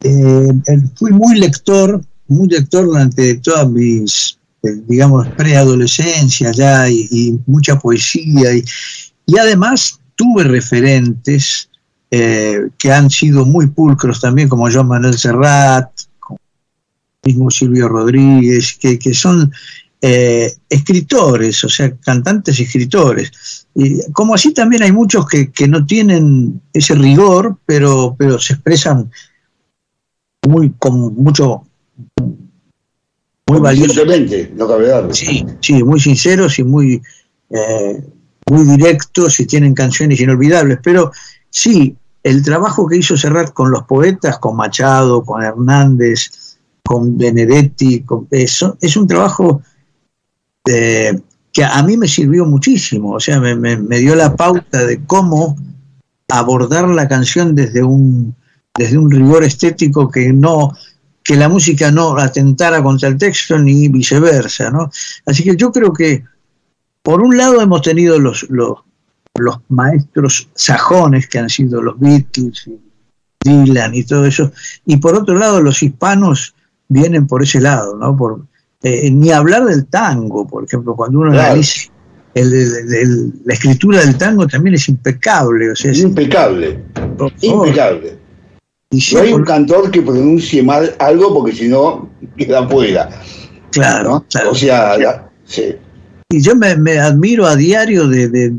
[0.02, 7.78] eh, fui muy lector muy lector durante todas mis, eh, digamos, preadolescencia ya y, mucha
[7.78, 8.52] poesía.
[8.52, 11.68] Y, además tuve referentes
[12.10, 15.90] que han sido muy pulcros también, como John Manuel Serrat,
[17.26, 19.52] mismo Silvio Rodríguez, que, que son
[20.00, 23.66] eh, escritores, o sea, cantantes escritores.
[23.74, 28.54] Y como así también hay muchos que, que no tienen ese rigor, pero, pero se
[28.54, 29.10] expresan
[30.46, 31.62] muy con mucho
[33.48, 33.96] muy valiosos.
[34.54, 37.02] no cabe Sí, sí, muy sinceros y muy,
[37.50, 38.02] eh,
[38.50, 40.78] muy directos y tienen canciones inolvidables.
[40.82, 41.12] Pero
[41.48, 46.30] sí, el trabajo que hizo Serrat con los poetas, con Machado, con Hernández,
[46.86, 49.60] con Benedetti, eso, es un trabajo
[50.64, 53.14] que a mí me sirvió muchísimo.
[53.14, 55.56] O sea, me, dio la pauta de cómo
[56.28, 58.34] abordar la canción desde un,
[58.76, 60.72] desde un rigor estético que no
[61.22, 64.92] que la música no atentara contra el texto ni viceversa, ¿no?
[65.24, 66.22] Así que yo creo que,
[67.02, 68.78] por un lado, hemos tenido los, los,
[69.68, 72.70] maestros sajones que han sido los Beatles,
[73.40, 74.52] Dylan y todo eso,
[74.84, 76.54] y por otro lado, los hispanos
[76.88, 78.16] vienen por ese lado, ¿no?
[78.16, 78.42] Por,
[78.82, 81.90] eh, ni hablar del tango, por ejemplo, cuando uno analiza
[82.42, 85.70] la escritura del tango también es impecable.
[85.70, 86.82] O sea, es impecable.
[87.40, 88.18] Impecable.
[88.90, 93.08] No hay un cantor que pronuncie mal algo porque si no queda fuera.
[93.70, 95.76] Claro, O sea, sí.
[96.28, 98.50] Y yo me, admiro a diario de,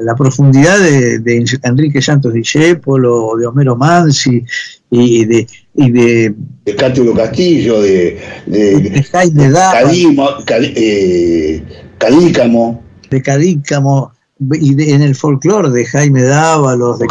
[0.00, 4.44] la, profundidad de, Enrique Santos Discépolo, de Homero Mansi
[4.90, 5.46] y de.
[5.74, 11.62] Y de, de Cátulo Castillo, de, de, Jaime Calimo, eh,
[11.98, 12.82] Cadícamo.
[13.08, 14.12] De Cadícamo
[14.52, 17.06] y en el folclore de Jaime Dávalos, de,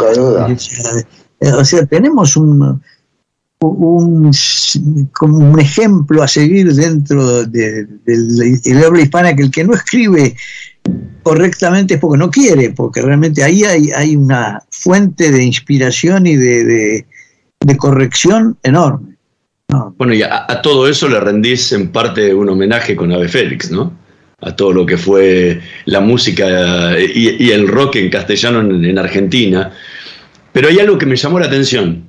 [1.40, 2.80] de, o sea, tenemos un,
[3.60, 4.30] un,
[5.12, 10.36] como un ejemplo a seguir dentro de, la habla hispana que el que no escribe
[11.22, 16.36] correctamente es porque no quiere, porque realmente ahí hay, hay una fuente de inspiración y
[16.36, 17.06] de,
[17.76, 19.16] corrección enorme.
[19.96, 23.96] Bueno, y a, todo eso le rendís en parte un homenaje con Ave Félix, ¿no?
[24.40, 29.72] A todo lo que fue la música y, el rock en castellano en, Argentina.
[30.52, 32.04] Pero hay algo que me llamó la atención.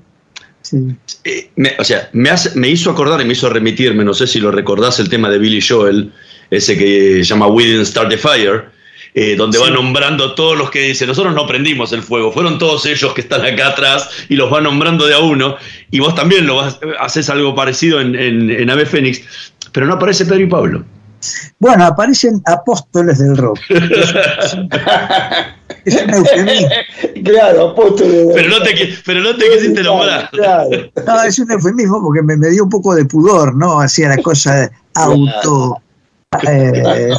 [1.24, 4.51] Eh, o sea, me, me hizo acordar y me hizo remitirme, no sé si lo
[4.51, 6.12] recordás, el tema de Billy Joel,
[6.49, 8.73] ese que llama We Didn't Start the Fire,
[9.16, 12.86] eh, donde va nombrando todos los que dicen, nosotros no prendimos el fuego, fueron todos
[12.86, 15.55] ellos que están acá atrás y los va nombrando de a uno,
[15.91, 19.22] y vos también lo vas, haces algo parecido en, en, Ave Fénix,
[19.72, 20.84] pero no aparece Pedro y Pablo.
[21.59, 23.59] Bueno, aparecen apóstoles del rock.
[25.86, 26.68] Es un eufemismo.
[27.26, 30.30] Claro, apóstoles Pero no te, pero no te quisiste nombrar.
[31.05, 33.82] No, es un eufemismo porque me, me, dio un poco de pudor, ¿no?
[33.82, 35.82] Hacía la cosa auto.
[36.47, 37.11] Eh,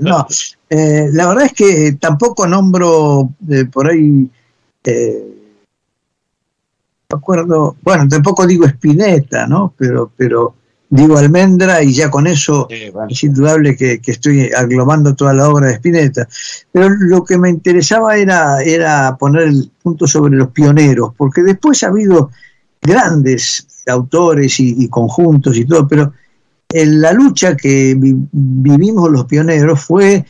[0.00, 0.26] no,
[0.70, 4.28] eh, la verdad es que tampoco nombro eh, por ahí,
[4.84, 5.24] eh,
[7.10, 9.74] no acuerdo, bueno, tampoco digo Espineta, ¿no?
[9.76, 10.54] Pero, pero
[10.88, 15.74] digo Almendra y ya con eso es indudable que, estoy aglomando toda la obra de
[15.74, 16.28] Spinetta.
[16.70, 21.82] Pero lo que me interesaba era, era poner el punto sobre los pioneros, porque después
[21.82, 22.30] ha habido
[22.80, 26.12] grandes autores y conjuntos y todo, pero
[26.72, 30.24] la lucha que vivimos los pioneros fue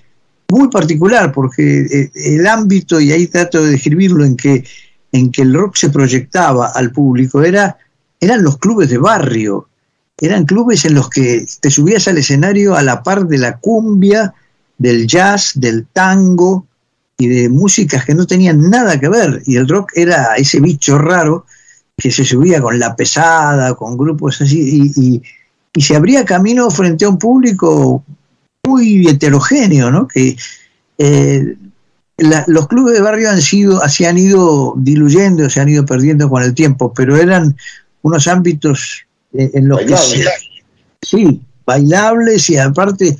[0.49, 4.64] muy particular porque eh, el ámbito, y ahí trato de describirlo, en que,
[5.12, 7.76] en que el rock se proyectaba al público, era,
[8.20, 9.68] eran los clubes de barrio,
[10.18, 14.34] eran clubes en los que te subías al escenario a la par de la cumbia,
[14.76, 16.66] del jazz, del tango
[17.18, 19.43] y de músicas que no tenían nada que ver.
[19.45, 21.45] Y el rock era ese bicho raro
[21.97, 25.22] que se subía con la pesada, con grupos así, y y
[25.75, 28.05] se abría camino frente a un público
[28.66, 30.09] muy heterogéneo, ¿no?
[30.09, 30.37] Que
[30.99, 31.57] eh,
[32.18, 36.43] los clubes de barrio han sido, se han ido diluyendo, se han ido perdiendo con
[36.43, 37.57] el tiempo, pero eran
[38.03, 39.97] unos ámbitos eh, en los que
[41.03, 43.16] sí, bailables y aparte,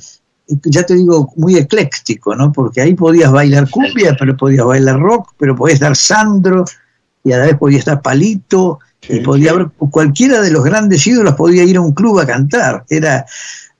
[0.47, 2.51] ya te digo, muy ecléctico, ¿no?
[2.51, 6.65] Porque ahí podías bailar cumbia, pero podías bailar rock, pero podías dar sandro
[7.23, 11.35] y a la vez podías estar palito y podía haber, cualquiera de los grandes ídolos
[11.35, 12.83] podía ir a un club a cantar.
[12.89, 13.25] Era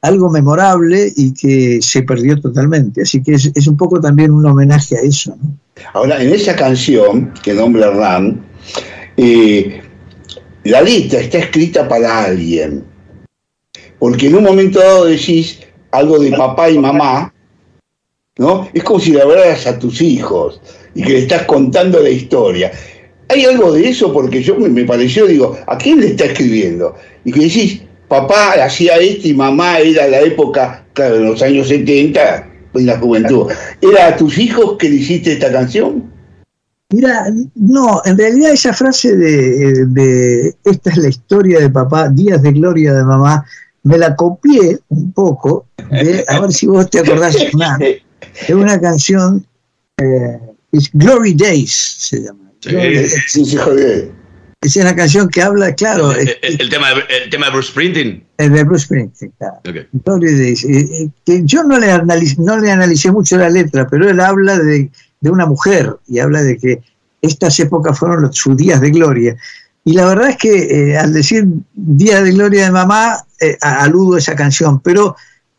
[0.02, 3.04] algo memorable y que se perdió totalmente.
[3.04, 5.36] Así que es, un poco también un homenaje a eso.
[5.94, 8.42] Ahora, en esa canción que nombra Ram,
[9.18, 9.82] eh,
[10.64, 12.84] la letra está escrita para alguien.
[14.00, 15.60] Porque en un momento dado decís
[15.92, 17.32] algo de papá y mamá,
[18.38, 18.68] ¿no?
[18.74, 20.60] Es como si le hablaras a tus hijos
[20.96, 22.72] y que le estás contando la historia.
[23.32, 24.12] ¿Hay algo de eso?
[24.12, 26.96] Porque yo me, pareció, digo, ¿a quién le está escribiendo?
[27.24, 31.70] Y que decís, papá hacía esto y mamá era la época, claro, en los años
[31.70, 33.50] 70, en la juventud.
[33.82, 36.12] ¿Era a tus hijos que le hiciste esta canción?
[36.90, 42.52] Mira, no, en realidad esa frase de, esta es la historia de papá, días de
[42.52, 43.46] gloria de mamá,
[43.84, 49.46] me la copié un poco, a ver si vos te acordás, de una canción,
[49.98, 50.38] eh,
[50.74, 52.51] es Glory Days se llama.
[52.62, 53.58] Sí, sí,
[54.62, 56.12] Es una canción que habla, claro.
[56.12, 58.24] El, tema, el tema de Bruce Springsteen.
[58.38, 59.60] El de Bruce Springsteen, claro.
[59.66, 64.20] Eh, eh, que yo no le, analicé, no le analicé mucho la letra, pero él
[64.20, 64.92] habla de,
[65.22, 66.82] una mujer y habla de que
[67.22, 69.36] estas épocas fueron los, sus días de gloria.
[69.84, 73.26] Y la verdad es que eh, al decir Día de Gloria de Mamá,
[73.62, 75.16] aludo a esa canción, pero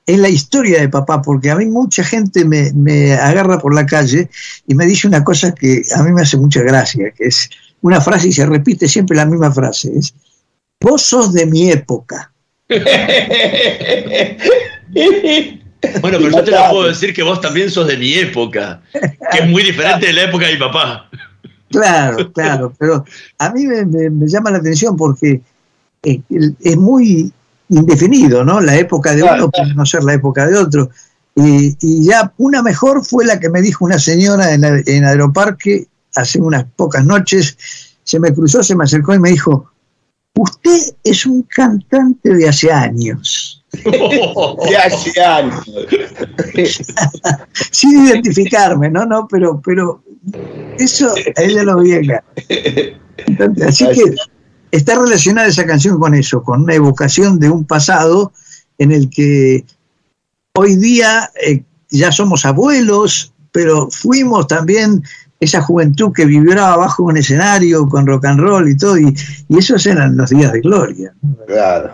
[0.06, 4.28] es la historia de papá, porque a mí mucha gente me, agarra por la calle
[4.66, 7.48] y me dice una cosa que a mí me hace mucha gracia, que es
[7.80, 10.14] una frase y se repite siempre la misma frase, es,
[10.80, 12.32] vos sos de mi época.
[12.68, 12.88] bueno,
[16.00, 19.48] pero yo te lo puedo decir que vos también sos de mi época, que es
[19.48, 21.08] muy diferente de la época de mi papá.
[21.70, 23.04] Claro, claro, pero
[23.38, 25.40] a mí me, llama la atención porque
[26.02, 26.20] eh,
[26.60, 27.32] es muy
[27.72, 28.60] indefinido, ¿no?
[28.60, 30.90] La época de uno puede no ser la época de otro.
[31.34, 36.40] Y, ya una mejor fue la que me dijo una señora en, en Aeroparque hace
[36.40, 37.56] unas pocas noches,
[38.04, 39.70] se me cruzó, se me acercó y me dijo,
[40.34, 43.64] usted es un cantante de hace años.
[43.84, 45.64] de hace años.
[47.70, 49.06] Sin identificarme, ¿no?
[49.06, 50.02] No, pero, pero
[50.78, 52.22] eso a ella lo llega.
[53.66, 54.14] Así que
[54.72, 58.32] está relacionada esa canción con eso, con una evocación de un pasado
[58.78, 59.64] en el que
[60.54, 65.04] hoy día eh, ya somos abuelos, pero fuimos también
[65.40, 69.14] esa juventud que vibraba abajo un escenario con rock and roll y todo, y,
[69.50, 71.12] esos eran los días de gloria.
[71.46, 71.92] Claro,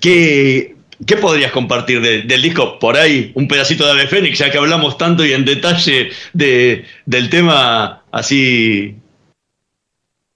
[0.00, 0.76] ¿Qué,
[1.20, 2.78] podrías compartir del disco?
[2.78, 6.84] Por ahí, un pedacito de Ave Fénix, ya que hablamos tanto y en detalle de,
[7.06, 8.96] del tema, así,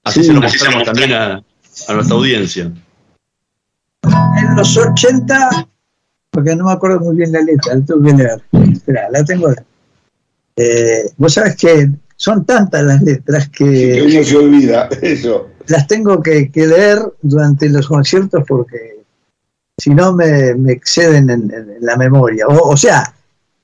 [0.05, 1.43] así se lo mostramos también a,
[1.95, 2.73] nuestra audiencia.
[4.03, 5.69] En los 80,
[6.31, 8.43] porque no me acuerdo muy bien la letra, la tengo que leer.
[8.73, 9.49] Espera, la tengo.
[10.57, 15.51] Eh, vos sabés que son tantas las letras que, uno se olvida, eso.
[15.67, 19.03] Las tengo que, leer durante los conciertos porque
[19.79, 21.51] si no me, exceden en,
[21.81, 22.47] la memoria.
[22.49, 23.14] O, sea,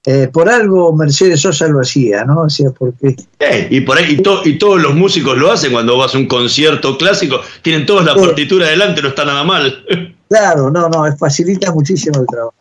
[0.07, 2.43] eh, por algo Mercedes Sosa lo hacía, ¿no?
[2.43, 3.17] O sea, porque...
[3.39, 6.97] Eh, y, por ahí, y, todos los músicos lo hacen cuando vas a un concierto
[6.97, 9.85] clásico, tienen todos la partitura adelante, no está nada mal.
[10.31, 12.55] Claro, no, no, facilita muchísimo el trabajo.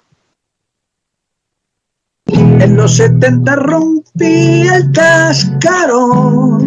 [2.26, 6.58] En los 70 rompí el cascarón,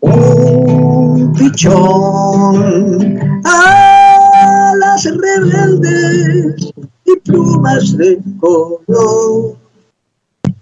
[0.00, 6.72] un pichón, alas rebeldes
[7.04, 9.56] y plumas de color,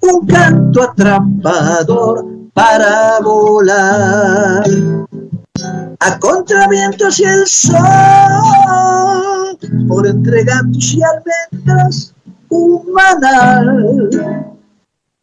[0.01, 4.65] un canto atrapador para volar.
[6.03, 7.79] A contravientos y el sol
[9.87, 12.15] por entre gatos y almendras
[12.49, 14.09] humanal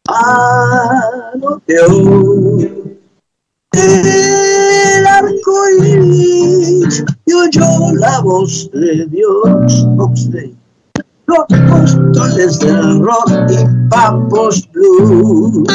[0.08, 3.00] a lo que hoy
[3.74, 9.88] el arco iris y oyó la voz de Dios.
[9.98, 10.57] Oxley
[11.28, 15.68] los apóstoles del rock y pampos blues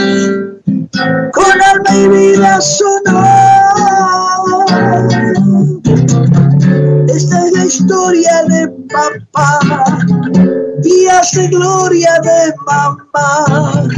[1.32, 3.24] con alma y vida sonó
[7.09, 9.61] esta es la historia de papá
[10.82, 13.88] días de gloria de mamá,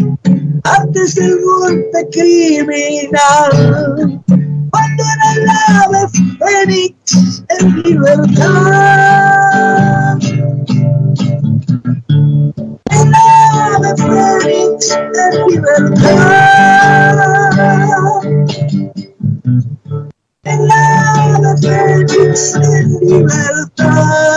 [0.64, 3.50] antes del golpe criminal,
[4.70, 5.48] cuando era el
[5.82, 6.02] ave
[6.38, 9.24] fénix en libertad.
[14.92, 16.74] En libertad.
[20.44, 24.34] Ave fénix en libertad.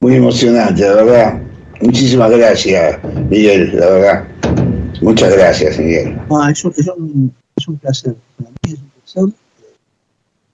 [0.00, 1.40] Muy, emocionante, la verdad.
[1.80, 4.24] Muchísimas gracias, Miguel, la verdad.
[5.02, 6.18] Muchas gracias, Miguel.
[6.50, 8.14] es, un, placer.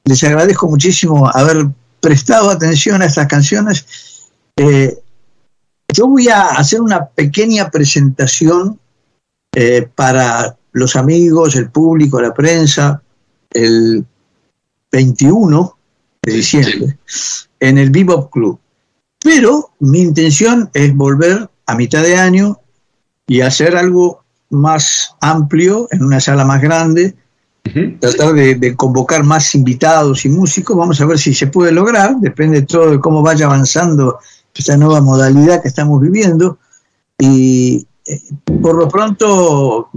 [0.04, 1.66] Les agradezco muchísimo haber
[2.00, 3.86] prestado atención a estas canciones.
[4.56, 4.98] Eh,
[5.92, 8.78] yo voy a hacer una pequeña presentación
[9.54, 13.02] eh, para los amigos, el público, la prensa,
[13.50, 14.04] el
[14.90, 15.78] 21
[16.22, 16.98] de diciembre,
[17.60, 18.58] en el Bebop Club.
[19.22, 22.58] Pero mi intención es volver a mitad de año
[23.26, 27.14] y hacer algo más amplio, en una sala más grande,
[28.00, 30.76] tratar de, convocar más invitados y músicos.
[30.76, 34.18] Vamos a ver si se puede lograr, depende todo de cómo vaya avanzando
[34.54, 36.58] esta nueva modalidad que estamos viviendo.
[37.18, 38.20] Y eh,
[38.60, 39.90] por lo pronto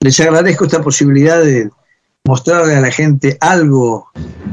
[0.00, 1.70] les agradezco esta posibilidad de
[2.24, 4.08] mostrarle a la gente algo,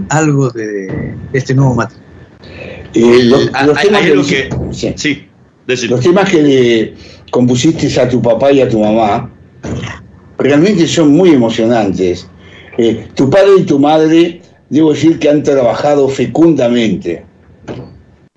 [0.10, 2.06] algo de, este nuevo material.
[2.94, 3.50] Eh, los,
[3.82, 4.50] temas que,
[4.96, 5.28] sí,
[5.88, 6.96] los temas que le
[7.32, 9.32] compusiste a tu papá y a tu mamá
[10.38, 12.28] realmente son muy emocionantes.
[12.82, 17.24] Eh, tu padre y tu madre, debo decir que han trabajado fecundamente,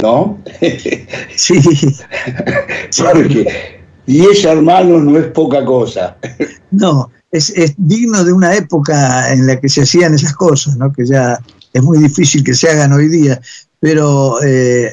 [0.02, 0.38] ¿no?
[1.34, 1.54] Sí.
[3.02, 6.18] Porque diez hermanos no es poca cosa.
[6.70, 10.92] No, es, digno de una época en la que se hacían esas cosas, ¿no?
[10.92, 11.38] que ya
[11.72, 13.40] es muy difícil que se hagan hoy día.
[13.78, 14.92] Pero eh,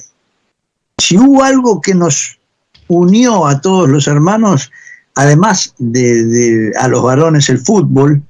[0.98, 2.40] si hubo algo que nos
[2.88, 4.72] unió a todos los hermanos,
[5.16, 8.22] además de, a los varones el fútbol,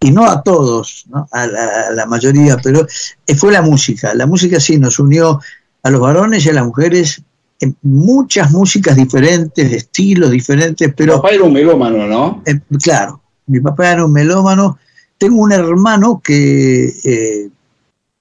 [0.00, 2.86] y no a todos, A, la, mayoría, pero
[3.26, 4.14] eh, fue la música.
[4.14, 5.40] La música sí nos unió
[5.82, 7.22] a los varones y a las mujeres
[7.60, 11.16] en muchas músicas diferentes, de estilos diferentes, pero...
[11.16, 12.42] papá era un melómano, ¿no?
[12.46, 14.78] Eh, claro, mi papá era un melómano.
[15.18, 17.50] Tengo un hermano que eh,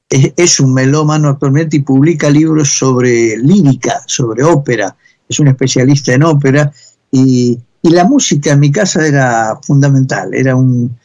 [0.10, 4.96] es, un melómano actualmente y publica libros sobre lírica, sobre ópera.
[5.30, 6.72] Es un especialista en ópera
[7.12, 10.98] y, la música en mi casa era fundamental, era un,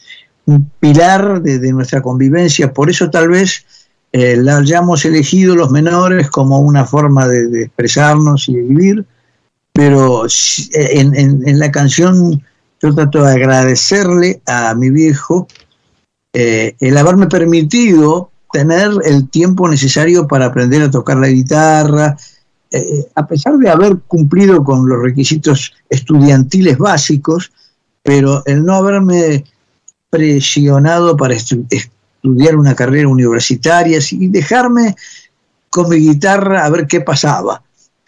[0.81, 2.73] pilar de, nuestra convivencia.
[2.73, 3.65] Por eso tal vez
[4.13, 9.07] eh, la hayamos elegido los menores como una forma de, expresarnos y de vivir,
[9.73, 10.25] pero
[10.73, 12.43] en, en la canción
[12.81, 15.47] yo trato de agradecerle a mi viejo
[16.33, 22.17] eh, el haberme permitido tener el tiempo necesario para aprender a tocar la guitarra,
[22.71, 27.53] eh, a pesar de haber cumplido con los requisitos estudiantiles básicos,
[28.03, 29.45] pero el no haberme
[30.13, 34.95] presionado para estudiar una carrera universitaria y dejarme
[35.71, 37.63] con mi guitarra a ver qué pasaba.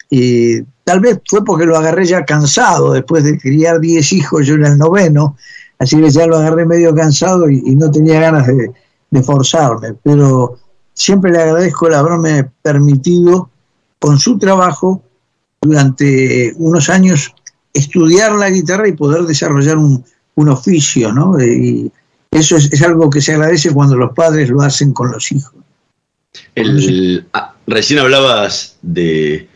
[0.07, 4.53] Y tal vez fue porque lo agarré ya cansado, después de criar 10 hijos, yo
[4.53, 5.35] era el noveno,
[5.79, 8.71] así que ya lo agarré medio cansado y, no tenía ganas de,
[9.09, 10.59] de, forzarme, pero
[10.93, 13.49] siempre le agradezco el haberme permitido
[13.97, 15.01] con su trabajo
[15.59, 17.33] durante unos años
[17.73, 21.41] estudiar la guitarra y poder desarrollar un, un oficio, ¿no?
[21.41, 21.91] Y
[22.31, 25.53] eso es, algo que se agradece cuando los padres lo hacen con los hijos.
[27.33, 29.47] Ah, recién hablabas de,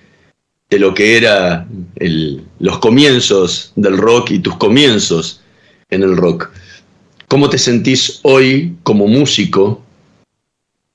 [0.69, 1.67] de, lo que era
[2.59, 5.41] los comienzos del rock y tus comienzos
[5.89, 6.49] en el rock.
[7.27, 9.83] ¿Cómo te sentís hoy como músico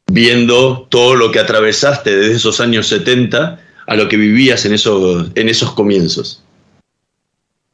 [0.06, 5.30] viendo todo lo que atravesaste desde esos años 70 a lo que vivías en esos,
[5.34, 6.42] en esos comienzos?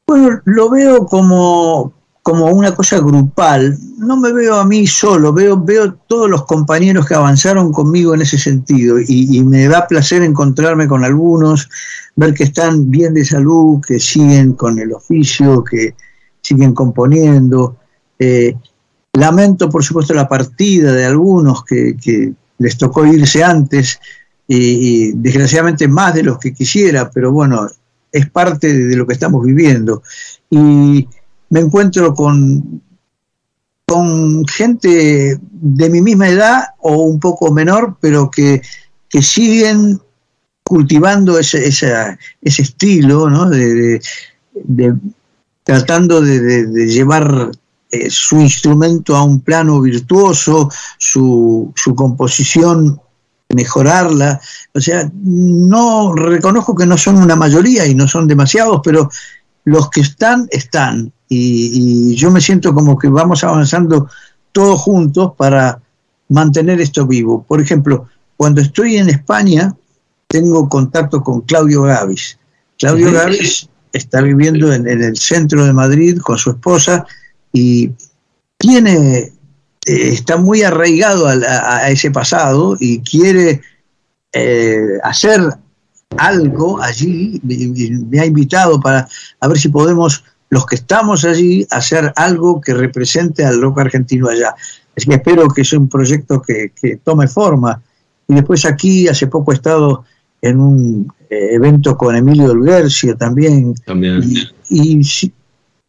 [0.06, 1.94] Bueno, lo veo como,
[2.30, 3.76] como una cosa grupal.
[3.98, 8.22] No me veo a mí solo, veo, veo todos los compañeros que avanzaron conmigo en
[8.22, 11.68] ese sentido y, me da placer encontrarme con algunos,
[12.14, 15.96] ver que están bien de salud, que siguen con el oficio, que
[16.40, 17.76] siguen componiendo.
[18.16, 18.54] Eh,
[19.14, 23.98] lamento, por supuesto, la partida de algunos que, les tocó irse antes
[24.46, 27.66] y, desgraciadamente más de los que quisiera, pero bueno,
[28.12, 30.04] es parte de lo que estamos viviendo.
[30.48, 31.08] Y
[31.50, 32.82] me encuentro con,
[33.86, 38.62] con gente de mi misma edad o un poco menor, pero que,
[39.20, 40.00] siguen
[40.62, 42.16] cultivando ese, ese
[42.62, 43.50] estilo, ¿no?
[43.50, 44.00] de,
[45.64, 47.50] tratando de, llevar
[47.90, 53.00] eh, su instrumento a un plano virtuoso, su, su composición
[53.54, 54.40] mejorarla.
[54.74, 59.10] O sea, no reconozco que no son una mayoría y no son demasiados, pero
[59.64, 64.08] los que están, están y, yo me siento como que vamos avanzando
[64.52, 65.80] todos juntos para
[66.28, 67.44] mantener esto vivo.
[67.46, 69.74] Por ejemplo, cuando estoy en España,
[70.26, 72.36] tengo contacto con Claudio Gavis.
[72.78, 77.06] Claudio Gavis está viviendo en, el centro de Madrid con su esposa
[77.52, 77.92] y
[78.58, 79.32] tiene, eh,
[79.86, 83.60] está muy arraigado a, ese pasado y quiere
[84.32, 85.40] eh, hacer
[86.16, 87.40] algo allí.
[87.42, 89.08] me ha invitado para
[89.40, 94.28] a ver si podemos los que estamos allí hacer algo que represente al rock argentino
[94.28, 94.54] allá.
[94.96, 96.72] Así que espero que sea un proyecto que,
[97.04, 97.80] tome forma.
[98.26, 100.04] Y después aquí, hace poco he estado
[100.42, 103.74] en un eh, evento con Emilio Olguercia también.
[103.86, 104.22] También.
[104.68, 105.00] Y,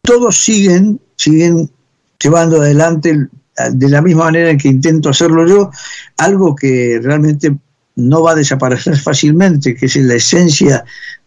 [0.04, 1.70] todos siguen, siguen
[2.18, 3.28] llevando adelante
[3.72, 5.70] de la misma manera en que intento hacerlo yo,
[6.16, 7.56] algo que realmente
[7.96, 10.84] no va a desaparecer fácilmente, que es la esencia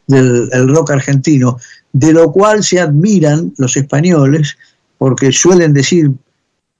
[0.07, 1.57] del rock argentino
[1.95, 4.57] de lo cual se admiran los españoles
[4.97, 6.11] porque suelen decir,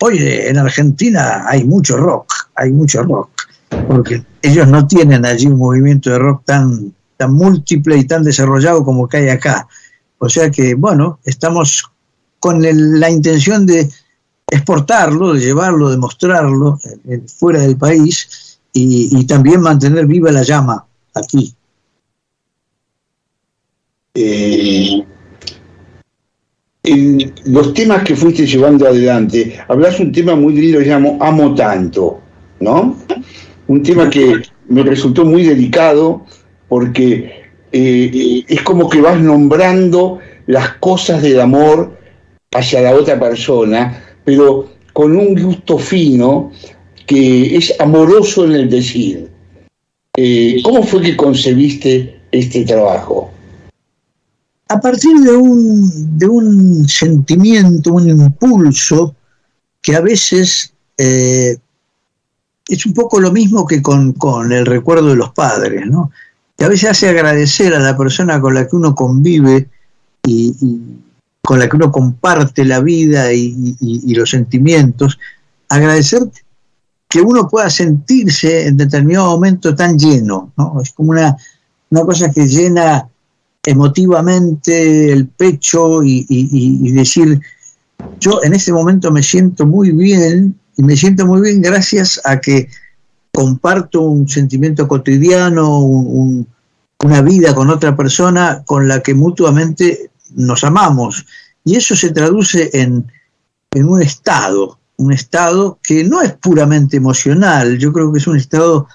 [0.01, 3.29] oye, en Argentina hay mucho rock, hay mucho rock,
[3.87, 8.83] porque ellos no tienen allí un movimiento de rock tan, tan múltiple y tan desarrollado
[8.83, 9.69] como que hay acá.
[10.17, 11.89] O sea que, bueno, estamos
[12.41, 13.89] con la intención de
[14.47, 20.85] exportarlo, de llevarlo, de mostrarlo eh, fuera del país y, también mantener viva la llama
[21.13, 21.53] aquí.
[24.13, 25.03] Eh,
[26.83, 31.55] en los temas que fuiste llevando adelante, hablas un tema muy lindo que llamo Amo
[31.55, 32.19] Tanto,
[32.59, 32.97] ¿no?
[33.67, 36.25] Un tema que me resultó muy delicado
[36.67, 41.97] porque eh, es como que vas nombrando las cosas del amor
[42.51, 46.51] hacia la otra persona, pero con un gusto fino
[47.05, 49.29] que es amoroso en el decir.
[50.17, 53.31] Eh, ¿Cómo fue que concebiste este trabajo?
[54.67, 59.15] a partir de un, de un sentimiento, un impulso
[59.81, 61.57] que a veces eh,
[62.67, 64.15] es un poco lo mismo que con,
[64.51, 66.11] el recuerdo de los padres, ¿no?
[66.57, 69.69] que a veces hace agradecer a la persona con la que uno convive
[70.23, 70.53] y,
[71.41, 75.19] con la que uno comparte la vida y, los sentimientos,
[75.69, 76.23] agradecer
[77.15, 80.81] que uno pueda sentirse en determinado momento tan lleno, ¿no?
[80.81, 81.37] Es como una,
[81.89, 83.07] una cosa que llena
[83.63, 87.39] emotivamente el pecho y, decir,
[88.19, 92.41] yo en este momento me siento muy bien y me siento muy bien gracias a
[92.41, 92.67] que
[93.33, 101.25] comparto un sentimiento cotidiano, una vida con otra persona con la que mutuamente nos amamos.
[101.63, 103.07] y eso se traduce en,
[103.73, 108.87] un estado, un estado que no es puramente emocional, yo creo que es un estado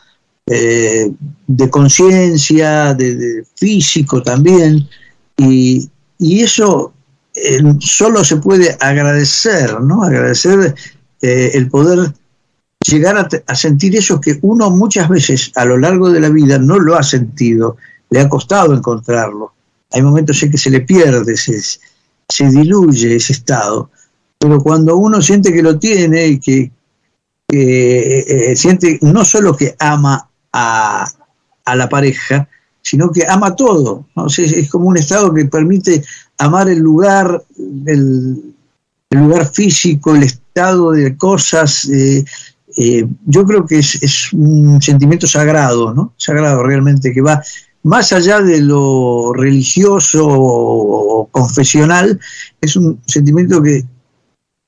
[0.46, 1.12] eh,
[1.46, 4.88] de conciencia, de, físico también,
[5.36, 6.92] y, eso
[7.34, 10.02] eh, solo se puede agradecer, ¿no?
[10.02, 10.74] Agradecer
[11.22, 12.12] eh, el poder
[12.86, 16.78] llegar a, sentir eso que uno muchas veces a lo largo de la vida no
[16.78, 17.76] lo ha sentido,
[18.10, 19.52] le ha costado encontrarlo.
[19.92, 21.60] Hay momentos en que se le pierde, se,
[22.28, 23.90] se diluye ese estado,
[24.40, 26.72] pero cuando uno siente que lo tiene y que,
[27.52, 31.06] eh, siente no solo que ama a,
[31.76, 32.48] la pareja,
[32.82, 34.06] sino que ama todo.
[34.36, 36.02] es como un estado que permite
[36.38, 37.44] amar el lugar,
[37.86, 38.54] el,
[39.10, 42.24] lugar físico, el estado de cosas, eh,
[42.78, 46.14] eh, yo creo que es, un sentimiento sagrado, ¿no?
[46.16, 47.42] Sagrado realmente, que va
[47.82, 52.18] más allá de lo religioso o confesional,
[52.60, 53.84] es un sentimiento que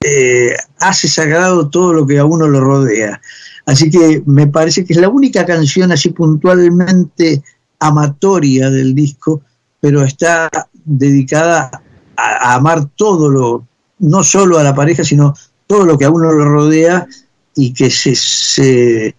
[0.05, 3.21] eh, hace sagrado todo lo que a uno lo rodea.
[3.67, 7.43] Así que me parece que es la única canción así puntualmente
[7.79, 9.43] amatoria del disco,
[9.81, 10.51] pero está
[10.85, 11.71] dedicada
[12.17, 13.67] a, a amar todo lo,
[13.99, 15.35] no solo a la pareja, sino
[15.67, 17.07] todo lo que a uno lo rodea
[17.55, 19.15] y que se, se,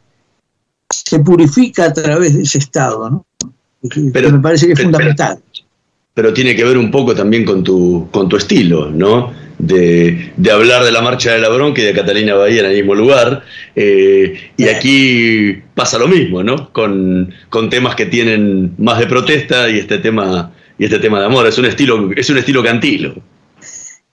[1.23, 3.25] purifica a través de ese estado, ¿no?
[4.13, 5.39] Pero, me parece que es fundamental.
[6.13, 9.31] Pero, tiene que ver un poco también con tu, con tu estilo, ¿no?
[9.65, 12.95] De, hablar de la marcha de la bronca y de Catalina Bahía en el mismo
[12.95, 13.43] lugar.
[13.75, 16.71] Eh, y aquí pasa lo mismo, ¿no?
[16.73, 21.25] Con, con, temas que tienen más de protesta y este tema, y este tema de
[21.27, 21.47] amor.
[21.47, 23.15] Es un estilo, es un estilo cantilo.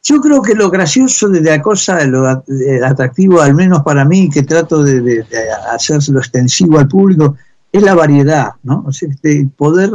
[0.02, 4.42] Yo creo que lo gracioso de la cosa, lo atractivo, al menos para mí, que
[4.42, 5.24] trato de,
[5.72, 7.36] hacerlo extensivo al público,
[7.70, 8.84] es la variedad, ¿no?
[8.86, 9.90] O sea, este, poder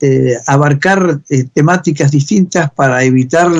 [0.00, 3.50] eh, abarcar eh, temáticas distintas para evitar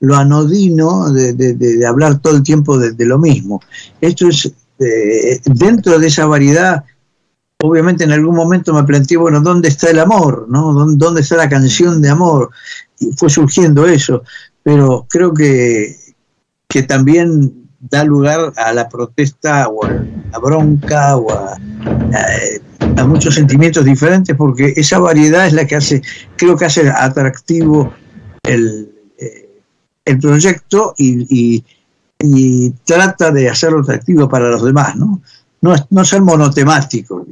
[0.00, 3.60] lo anodino de, hablar todo el tiempo de, lo mismo.
[4.00, 6.84] Esto es, eh, dentro de esa variedad,
[7.60, 10.46] obviamente en algún momento me planteé, bueno, ¿dónde está el amor?
[10.48, 10.72] ¿no?
[10.72, 12.50] ¿Dónde está la canción de amor?
[13.00, 14.22] Y fue surgiendo eso
[14.68, 15.96] pero creo que,
[16.68, 21.56] que también da lugar a la protesta o a la bronca o a,
[23.06, 26.02] muchos sentimientos diferentes porque esa variedad es la que hace,
[26.36, 27.94] creo que hace atractivo
[28.42, 28.87] el, eh,
[30.08, 31.62] el proyecto y,
[32.84, 34.96] trata de hacerlo atractivo para los demás.
[34.96, 35.20] No,
[35.60, 37.24] no ser monotemático.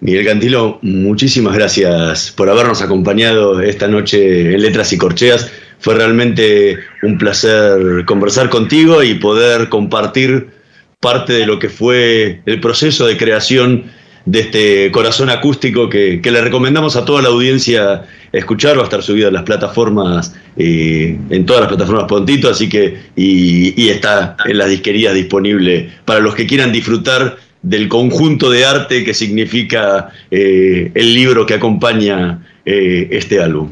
[0.00, 5.50] Miguel Cantilo, muchísimas gracias por habernos acompañado esta noche en Letras y Corcheas.
[5.78, 10.48] Fue realmente un placer conversar contigo y poder compartir
[11.00, 13.90] parte de lo que fue el proceso de creación
[14.26, 19.02] de este corazón acústico que, le recomendamos a toda la audiencia escuchar, va a estar
[19.02, 24.58] subido en las plataformas, eh, en todas las plataformas Pontito, así que, y, está en
[24.58, 30.90] las disquerías disponible para los que quieran disfrutar del conjunto de arte que significa eh,
[30.94, 33.70] el libro que acompaña eh, este álbum.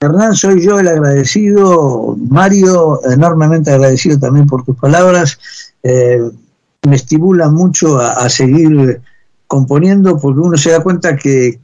[0.00, 5.38] Hernán, soy yo el agradecido, Mario, enormemente agradecido también por tus palabras.
[5.82, 9.00] Me estimula mucho a, seguir
[9.48, 11.58] componiendo porque uno se da cuenta que,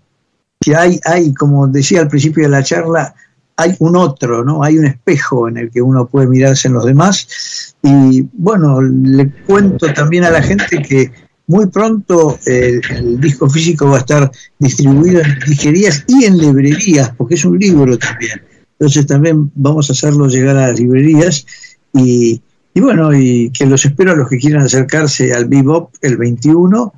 [0.76, 3.14] hay, hay, como decía al principio de la charla,
[3.57, 4.64] hay un otro, ¿no?
[4.64, 7.76] Hay un espejo en el que uno puede mirarse en los demás.
[7.82, 11.12] Y bueno, le cuento también a la gente que
[11.47, 17.12] muy pronto eh, el disco físico va a estar distribuido en disquerías y en librerías,
[17.16, 18.43] porque es un libro también.
[18.78, 21.47] Entonces también vamos a hacerlo llegar a las librerías
[21.93, 22.43] y,
[22.74, 26.93] bueno, y que los espero a los que quieran acercarse al Bebop el 21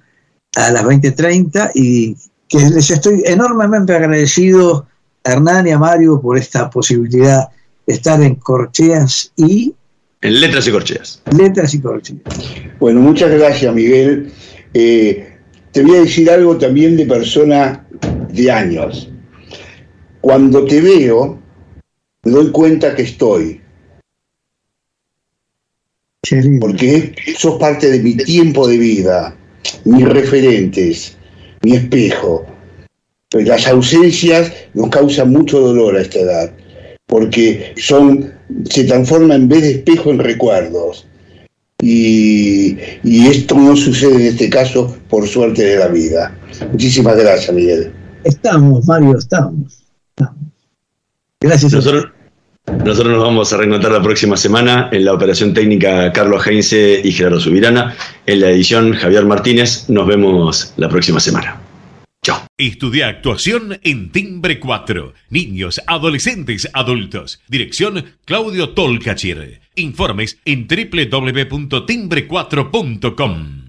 [0.57, 2.17] a las 20.30 y
[2.49, 4.87] que les estoy enormemente agradecido
[5.25, 7.49] a Hernán y a Mario por esta posibilidad
[7.87, 9.75] de estar en Corcheas y
[10.23, 11.23] en letras y corcheas.
[11.37, 12.21] Letras y corcheas.
[12.81, 14.33] Bueno, muchas gracias, Miguel.
[14.73, 15.39] Eh,
[15.73, 17.87] te voy a decir algo también de persona
[18.31, 19.11] de años.
[20.21, 21.39] Cuando te veo,
[22.25, 23.61] me doy cuenta que estoy.
[26.61, 29.36] Porque sos parte de mi tiempo de vida,
[29.85, 31.17] mis referentes,
[31.63, 32.45] mi espejo.
[33.33, 36.53] Las ausencias nos causan mucho dolor a esta edad,
[37.07, 38.37] porque son
[38.71, 41.07] se transforma en vez de espejo en recuerdos.
[41.83, 46.37] Y, esto no sucede en este caso por suerte de la vida.
[46.73, 47.93] Muchísimas gracias, Miguel.
[48.25, 49.85] Estamos, Mario, estamos.
[51.41, 51.73] Gracias.
[51.73, 52.07] Nosotros,
[52.67, 57.13] nosotros nos vamos a reencontrar la próxima semana en la operación técnica Carlos Heinze y
[57.13, 57.97] Gerardo Subirana,
[58.27, 59.89] en la edición Javier Martínez.
[59.89, 61.61] Nos vemos la próxima semana.
[62.23, 62.45] Chao.
[62.59, 65.13] Estudia actuación en Timbre 4.
[65.31, 67.41] Niños, adolescentes, adultos.
[67.49, 69.61] Dirección Claudio Tolcachir.
[69.77, 73.66] Informes en www.timbre4.com.